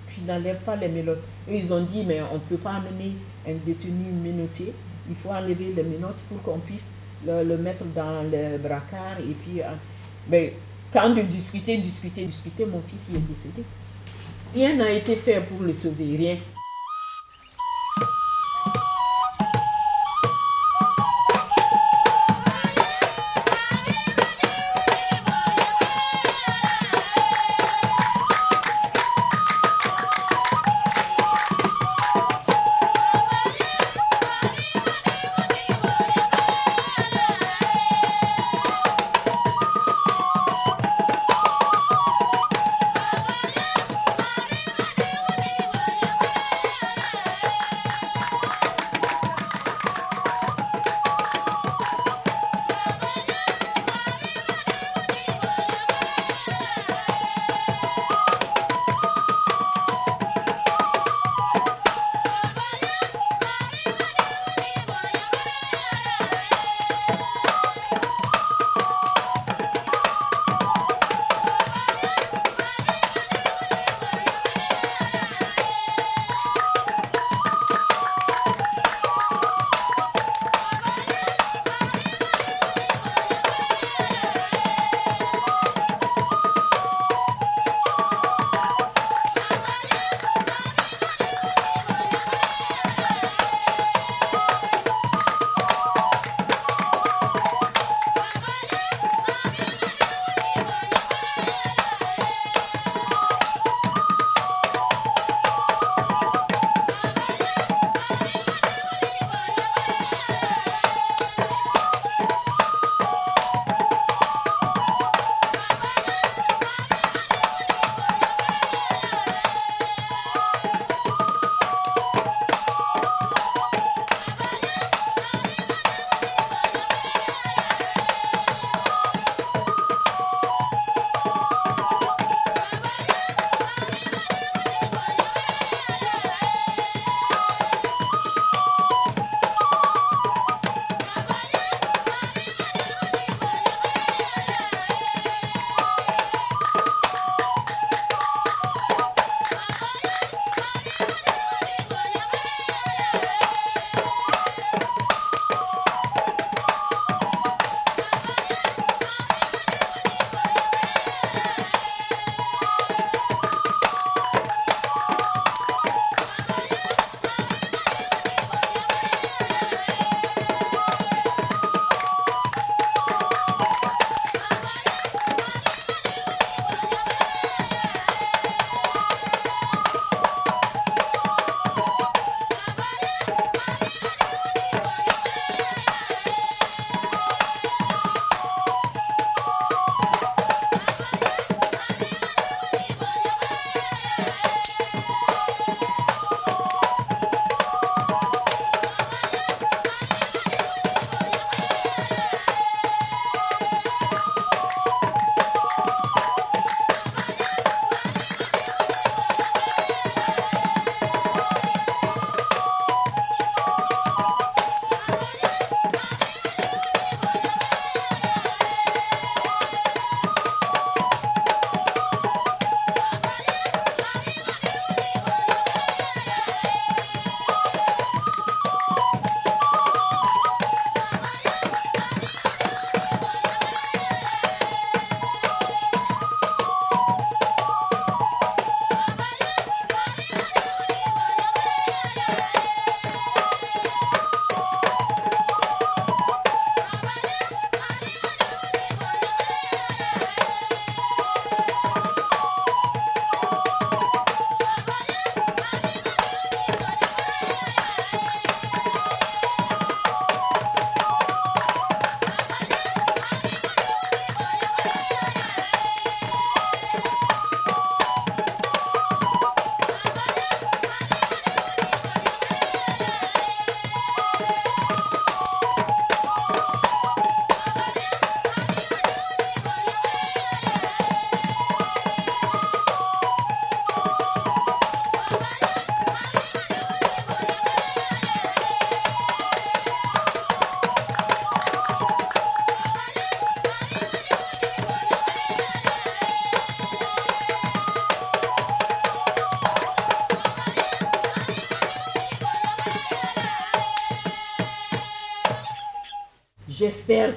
Puis 0.07 0.21
n'enlève 0.27 0.59
pas 0.61 0.75
les 0.75 0.89
menottes. 0.89 1.21
ils 1.49 1.73
ont 1.73 1.83
dit, 1.83 2.03
mais 2.05 2.21
on 2.31 2.35
ne 2.35 2.39
peut 2.39 2.57
pas 2.57 2.73
amener 2.73 3.15
un 3.47 3.53
détenu 3.65 4.11
menotté. 4.23 4.73
Il 5.09 5.15
faut 5.15 5.29
enlever 5.29 5.73
les 5.75 5.83
menottes 5.83 6.21
pour 6.29 6.41
qu'on 6.41 6.59
puisse 6.59 6.91
le, 7.25 7.57
mettre 7.57 7.85
dans 7.95 8.23
le 8.23 8.57
bracard. 8.57 9.17
Et 9.19 9.33
puis, 9.33 9.61
euh, 9.61 9.65
mais 10.29 10.53
de 10.93 11.21
discuter, 11.21 11.77
discuter, 11.77 12.25
discuter, 12.25 12.65
mon 12.65 12.81
fils 12.81 13.09
est 13.13 13.17
décédé. 13.19 13.63
Rien 14.53 14.75
n'a 14.75 14.91
été 14.91 15.15
fait 15.15 15.41
pour 15.41 15.61
le 15.61 15.73
sauver, 15.73 16.15
rien. 16.15 16.37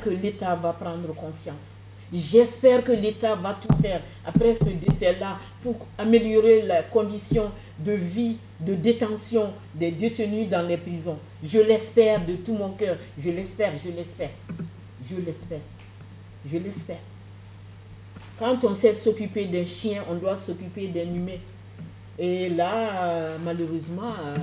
Que 0.07 0.11
l'État 0.11 0.55
va 0.55 0.73
prendre 0.73 1.13
conscience. 1.15 1.75
J'espère 2.13 2.85
que 2.85 2.93
l'État 2.93 3.35
va 3.35 3.55
tout 3.55 3.75
faire 3.83 4.01
après 4.25 4.55
ce 4.55 4.69
décès-là 4.69 5.39
pour 5.63 5.75
améliorer 5.99 6.63
la 6.63 6.85
condition 6.85 7.51
de 7.81 7.91
vie, 7.93 8.39
de 8.61 8.75
détention 8.75 9.53
des 9.75 9.91
détenus 9.91 10.49
dans 10.49 10.65
les 10.65 10.77
prisons. 10.77 11.19
Je 11.43 11.59
l'espère 11.59 12.25
de 12.25 12.37
tout 12.37 12.55
mon 12.55 12.71
cœur. 12.71 12.97
Je 13.19 13.31
l'espère, 13.31 13.73
je 13.85 13.91
l'espère. 13.91 14.31
Je 15.03 15.17
l'espère. 15.17 15.61
Je 16.49 16.59
l'espère. 16.59 17.01
Quand 18.39 18.63
on 18.63 18.73
sait 18.75 18.95
s'occuper 18.95 19.47
d'un 19.47 19.65
chien, 19.65 20.05
on 20.09 20.15
doit 20.15 20.37
s'occuper 20.37 20.87
d'un 20.87 21.13
humain. 21.13 21.41
Et 22.17 22.49
là, 22.51 23.37
malheureusement, 23.45 24.13
euh, 24.25 24.37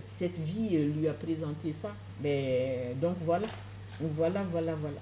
cette 0.00 0.38
vie 0.38 0.78
lui 0.78 1.06
a 1.08 1.12
présenté 1.12 1.72
ça. 1.72 1.90
Mais 2.22 2.94
donc 3.00 3.16
voilà, 3.20 3.46
voilà, 4.00 4.42
voilà, 4.50 4.74
voilà. 4.74 5.00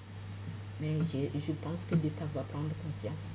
Mais 0.80 0.96
je, 1.12 1.52
pense 1.52 1.84
que 1.84 1.94
l'État 1.94 2.24
va 2.34 2.42
prendre 2.42 2.68
conscience. 2.84 3.30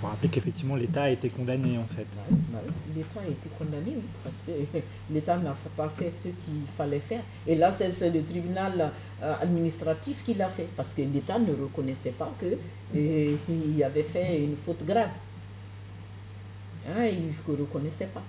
Pour 0.00 0.10
rappeler 0.10 0.28
qu'effectivement 0.28 0.74
l'État 0.76 1.04
a 1.04 1.10
été 1.10 1.28
condamné 1.28 1.78
en 1.78 1.86
fait. 1.86 2.06
Bah 2.14 2.22
bah 2.52 2.58
L'État 2.94 3.20
a 3.20 3.26
été 3.28 3.48
condamné 3.56 3.96
parce 4.24 4.42
que 4.42 4.52
l'État 5.10 5.38
n'a 5.38 5.54
pas 5.76 5.88
fait 5.88 6.10
ce 6.10 6.28
qu'il 6.28 6.62
fallait 6.66 7.00
faire. 7.00 7.22
Et 7.46 7.54
là, 7.56 7.70
c'est 7.70 8.10
le 8.10 8.22
tribunal 8.22 8.92
euh, 9.22 9.34
administratif 9.40 10.24
qui 10.24 10.34
l'a 10.34 10.48
fait 10.48 10.68
parce 10.76 10.94
que 10.94 11.02
l'État 11.02 11.38
ne 11.38 11.52
reconnaissait 11.52 12.10
pas 12.10 12.32
qu'il 12.38 12.58
euh, 12.96 13.84
avait 13.86 14.02
fait 14.04 14.42
une 14.42 14.56
faute 14.56 14.84
grave. 14.84 15.10
Hein, 16.88 17.06
il 17.06 17.26
ne 17.26 17.60
reconnaissait 17.60 18.06
pas. 18.06 18.22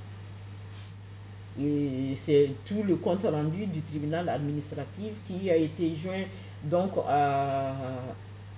Et 1.61 2.13
c'est 2.15 2.49
tout 2.65 2.83
le 2.83 2.95
compte 2.95 3.23
rendu 3.23 3.67
du 3.67 3.81
tribunal 3.81 4.27
administratif 4.29 5.21
qui 5.23 5.51
a 5.51 5.55
été 5.55 5.93
joint 5.93 6.23
donc 6.63 6.91
à 7.07 7.73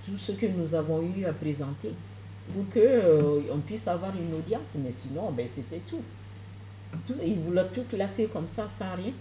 tout 0.06 0.18
ce 0.18 0.34
que 0.34 0.46
nous 0.46 0.76
avons 0.76 1.02
eu 1.02 1.26
à 1.26 1.34
présenter 1.34 1.92
pour 2.54 2.70
qu'on 2.70 2.80
euh, 2.80 3.58
puisse 3.66 3.88
avoir 3.88 4.14
une 4.16 4.34
audience. 4.36 4.78
Mais 4.84 4.92
sinon, 4.92 5.32
ben, 5.32 5.48
c'était 5.48 5.80
tout. 5.80 6.02
tout. 7.06 7.16
Il 7.24 7.40
voulait 7.40 7.68
tout 7.70 7.84
classer 7.84 8.28
comme 8.32 8.48
ça, 8.48 8.68
sans 8.68 8.94
rien. 8.96 9.14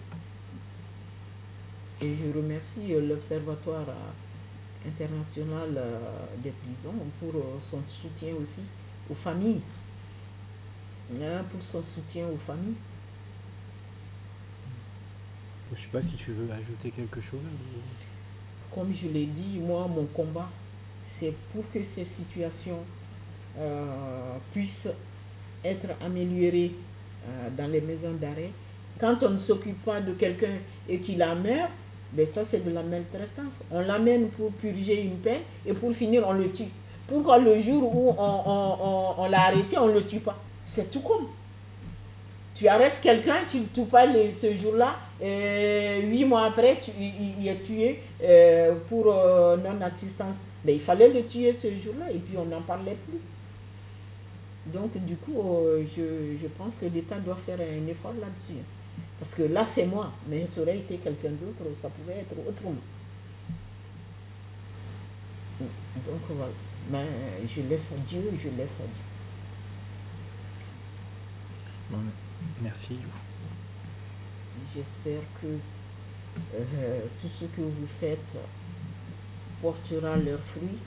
Et 2.02 2.14
je 2.14 2.36
remercie 2.36 2.92
euh, 2.92 3.00
l'Observatoire 3.08 3.88
euh, 3.88 4.88
international 4.88 5.80
des 6.42 6.50
prisons 6.50 6.92
pour 7.18 7.32
son 7.58 7.80
soutien 7.88 8.34
aussi 8.38 8.62
aux 9.08 9.14
familles. 9.14 9.62
Hein, 11.18 11.42
pour 11.50 11.62
son 11.62 11.82
soutien 11.82 12.26
aux 12.28 12.36
familles. 12.36 12.74
Je 15.72 15.80
ne 15.80 15.82
sais 15.82 15.90
pas 15.90 16.02
si 16.02 16.12
tu 16.16 16.32
veux 16.32 16.52
ajouter 16.52 16.90
quelque 16.90 17.20
chose. 17.20 17.40
Comme 18.74 18.92
je 18.92 19.08
l'ai 19.08 19.26
dit, 19.26 19.60
moi, 19.60 19.86
mon 19.94 20.04
combat, 20.06 20.48
c'est 21.04 21.32
pour 21.52 21.70
que 21.70 21.82
ces 21.82 22.04
situations 22.04 22.80
euh, 23.58 24.36
puissent 24.52 24.88
être 25.64 25.88
améliorées 26.04 26.72
euh, 27.28 27.48
dans 27.56 27.70
les 27.70 27.80
maisons 27.80 28.14
d'arrêt. 28.20 28.50
Quand 28.98 29.22
on 29.22 29.30
ne 29.30 29.36
s'occupe 29.36 29.82
pas 29.82 30.00
de 30.00 30.12
quelqu'un 30.12 30.56
et 30.88 30.98
qu'il 30.98 31.18
la 31.18 31.34
meurt, 31.34 31.70
ben 32.12 32.26
ça 32.26 32.44
c'est 32.44 32.64
de 32.64 32.70
la 32.70 32.82
maltraitance. 32.82 33.64
On 33.70 33.80
l'amène 33.80 34.28
pour 34.28 34.52
purger 34.52 35.02
une 35.02 35.16
peine 35.16 35.42
et 35.66 35.72
pour 35.72 35.92
finir 35.92 36.24
on 36.26 36.32
le 36.32 36.50
tue. 36.50 36.68
Pourquoi 37.06 37.38
le 37.38 37.58
jour 37.58 37.94
où 37.94 38.14
on, 38.16 39.28
l'a 39.28 39.46
arrêté, 39.46 39.76
on 39.78 39.88
ne 39.88 39.92
le 39.94 40.04
tue 40.04 40.20
pas? 40.20 40.38
C'est 40.62 40.90
tout 40.90 41.00
comme. 41.00 41.26
Tu 42.54 42.68
arrêtes 42.68 43.00
quelqu'un, 43.02 43.38
tu 43.46 43.58
le 43.58 43.66
tues 43.66 43.84
pas 43.84 44.06
ce 44.30 44.54
jour-là, 44.54 44.96
et 45.20 46.02
huit 46.02 46.24
mois 46.24 46.44
après, 46.44 46.78
tu, 46.78 46.92
il, 46.98 47.48
est 47.48 47.62
tué 47.62 47.98
euh, 48.22 48.74
pour 48.88 49.06
non-assistance 49.06 50.36
mais 50.64 50.74
il 50.74 50.80
fallait 50.80 51.08
le 51.08 51.24
tuer 51.26 51.52
ce 51.52 51.68
jour-là 51.76 52.10
et 52.10 52.18
puis 52.18 52.38
on 52.38 52.46
n'en 52.46 52.62
parlait 52.62 52.96
plus. 53.06 53.20
Donc 54.72 54.96
du 55.04 55.16
coup, 55.16 55.38
euh, 55.38 55.84
je, 55.94 56.46
pense 56.48 56.78
que 56.78 56.86
l'État 56.86 57.18
doit 57.18 57.36
faire 57.36 57.60
un 57.60 57.86
effort 57.86 58.14
là-dessus. 58.18 58.54
Parce 59.18 59.34
que 59.34 59.42
là, 59.42 59.66
c'est 59.66 59.84
moi, 59.86 60.10
mais 60.26 60.46
ça 60.46 60.62
aurait 60.62 60.78
été 60.78 60.96
quelqu'un 60.96 61.32
d'autre, 61.32 61.62
ça 61.74 61.90
pouvait 61.90 62.20
être 62.20 62.34
autrement. 62.48 62.80
Donc 65.60 66.20
voilà. 66.30 66.52
Mais 66.90 67.06
je 67.46 67.60
laisse 67.68 67.92
à 67.92 67.98
Dieu, 67.98 68.22
je 68.38 68.48
laisse 68.56 68.80
à 68.80 68.84
Dieu. 68.84 69.02
Merci. 72.62 72.96
J'espère 74.74 75.20
que 75.40 75.46
euh, 76.56 77.00
tout 77.20 77.28
ce 77.28 77.44
que 77.44 77.60
vous 77.60 77.86
faites 77.86 78.36
portera 79.62 80.16
leurs 80.16 80.40
fruits. 80.40 80.78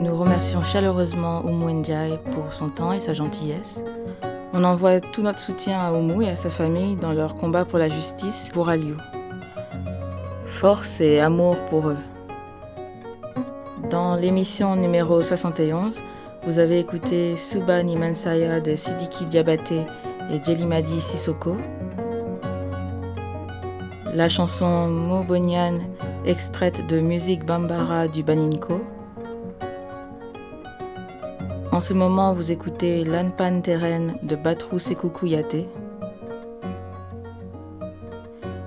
Nous 0.00 0.18
remercions 0.18 0.62
chaleureusement 0.62 1.44
Oumou 1.44 1.70
Ndiaye 1.70 2.18
pour 2.32 2.52
son 2.52 2.70
temps 2.70 2.92
et 2.92 3.00
sa 3.00 3.12
gentillesse. 3.14 3.84
On 4.52 4.64
envoie 4.64 5.00
tout 5.00 5.22
notre 5.22 5.38
soutien 5.38 5.78
à 5.78 5.92
Oumou 5.92 6.22
et 6.22 6.30
à 6.30 6.36
sa 6.36 6.50
famille 6.50 6.96
dans 6.96 7.12
leur 7.12 7.34
combat 7.34 7.64
pour 7.64 7.78
la 7.78 7.88
justice 7.88 8.48
pour 8.52 8.68
Aliou. 8.68 8.96
Force 10.46 11.00
et 11.00 11.20
amour 11.20 11.56
pour 11.68 11.88
eux. 11.88 11.98
Dans 13.90 14.14
l'émission 14.14 14.76
numéro 14.76 15.20
71, 15.20 16.00
vous 16.44 16.60
avez 16.60 16.78
écouté 16.78 17.36
Subani 17.36 17.96
Mansaya 17.96 18.60
de 18.60 18.76
Sidiki 18.76 19.26
Diabaté 19.26 19.80
et 20.30 20.40
Jelimadi 20.44 21.00
Sissoko. 21.00 21.56
La 24.14 24.28
chanson 24.28 24.86
Mobonian, 24.86 25.80
extraite 26.24 26.86
de 26.86 27.00
Musique 27.00 27.44
Bambara 27.44 28.06
du 28.06 28.22
Baninko. 28.22 28.80
En 31.72 31.80
ce 31.80 31.92
moment, 31.92 32.32
vous 32.32 32.52
écoutez 32.52 33.02
L'Anpan 33.02 33.60
Terren 33.60 34.14
de 34.22 34.36
Batrou 34.36 34.78
Sekou 34.78 35.10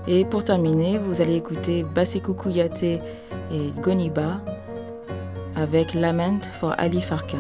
Et 0.06 0.26
pour 0.26 0.44
terminer, 0.44 0.98
vous 0.98 1.22
allez 1.22 1.36
écouter 1.36 1.86
Basekou 1.96 2.36
et 2.50 3.72
Goniba 3.82 4.42
avec 5.56 5.94
Lament 5.94 6.40
for 6.60 6.76
Ali 6.78 7.02
Farka. 7.02 7.38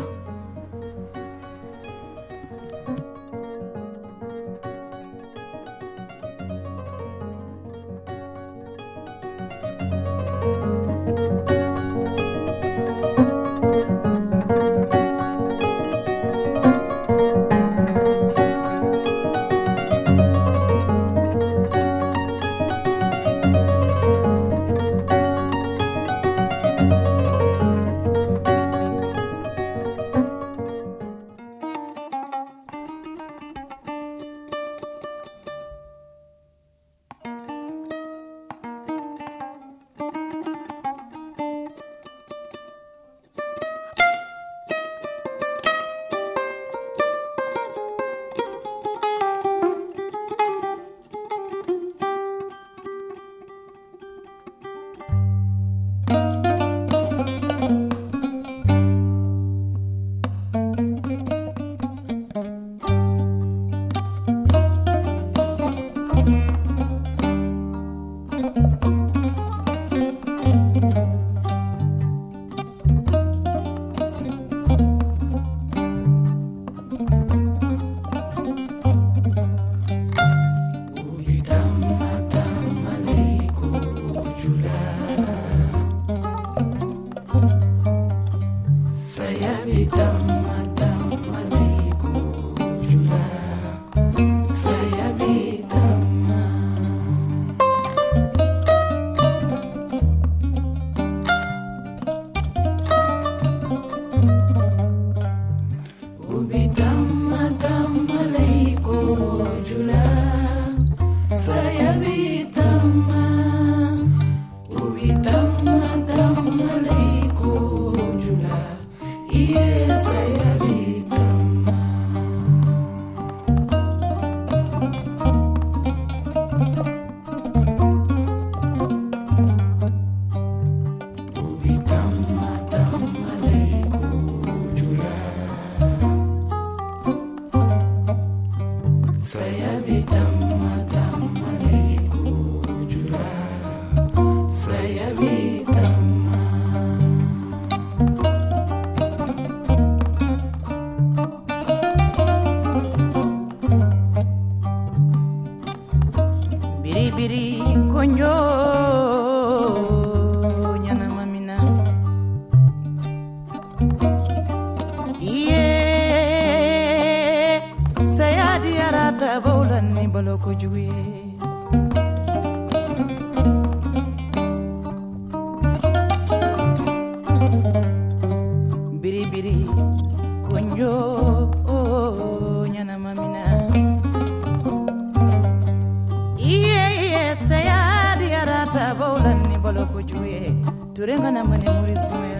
turengana 191.03 191.43
mane 191.43 191.67
muri 191.79 191.95
suya 191.99 192.39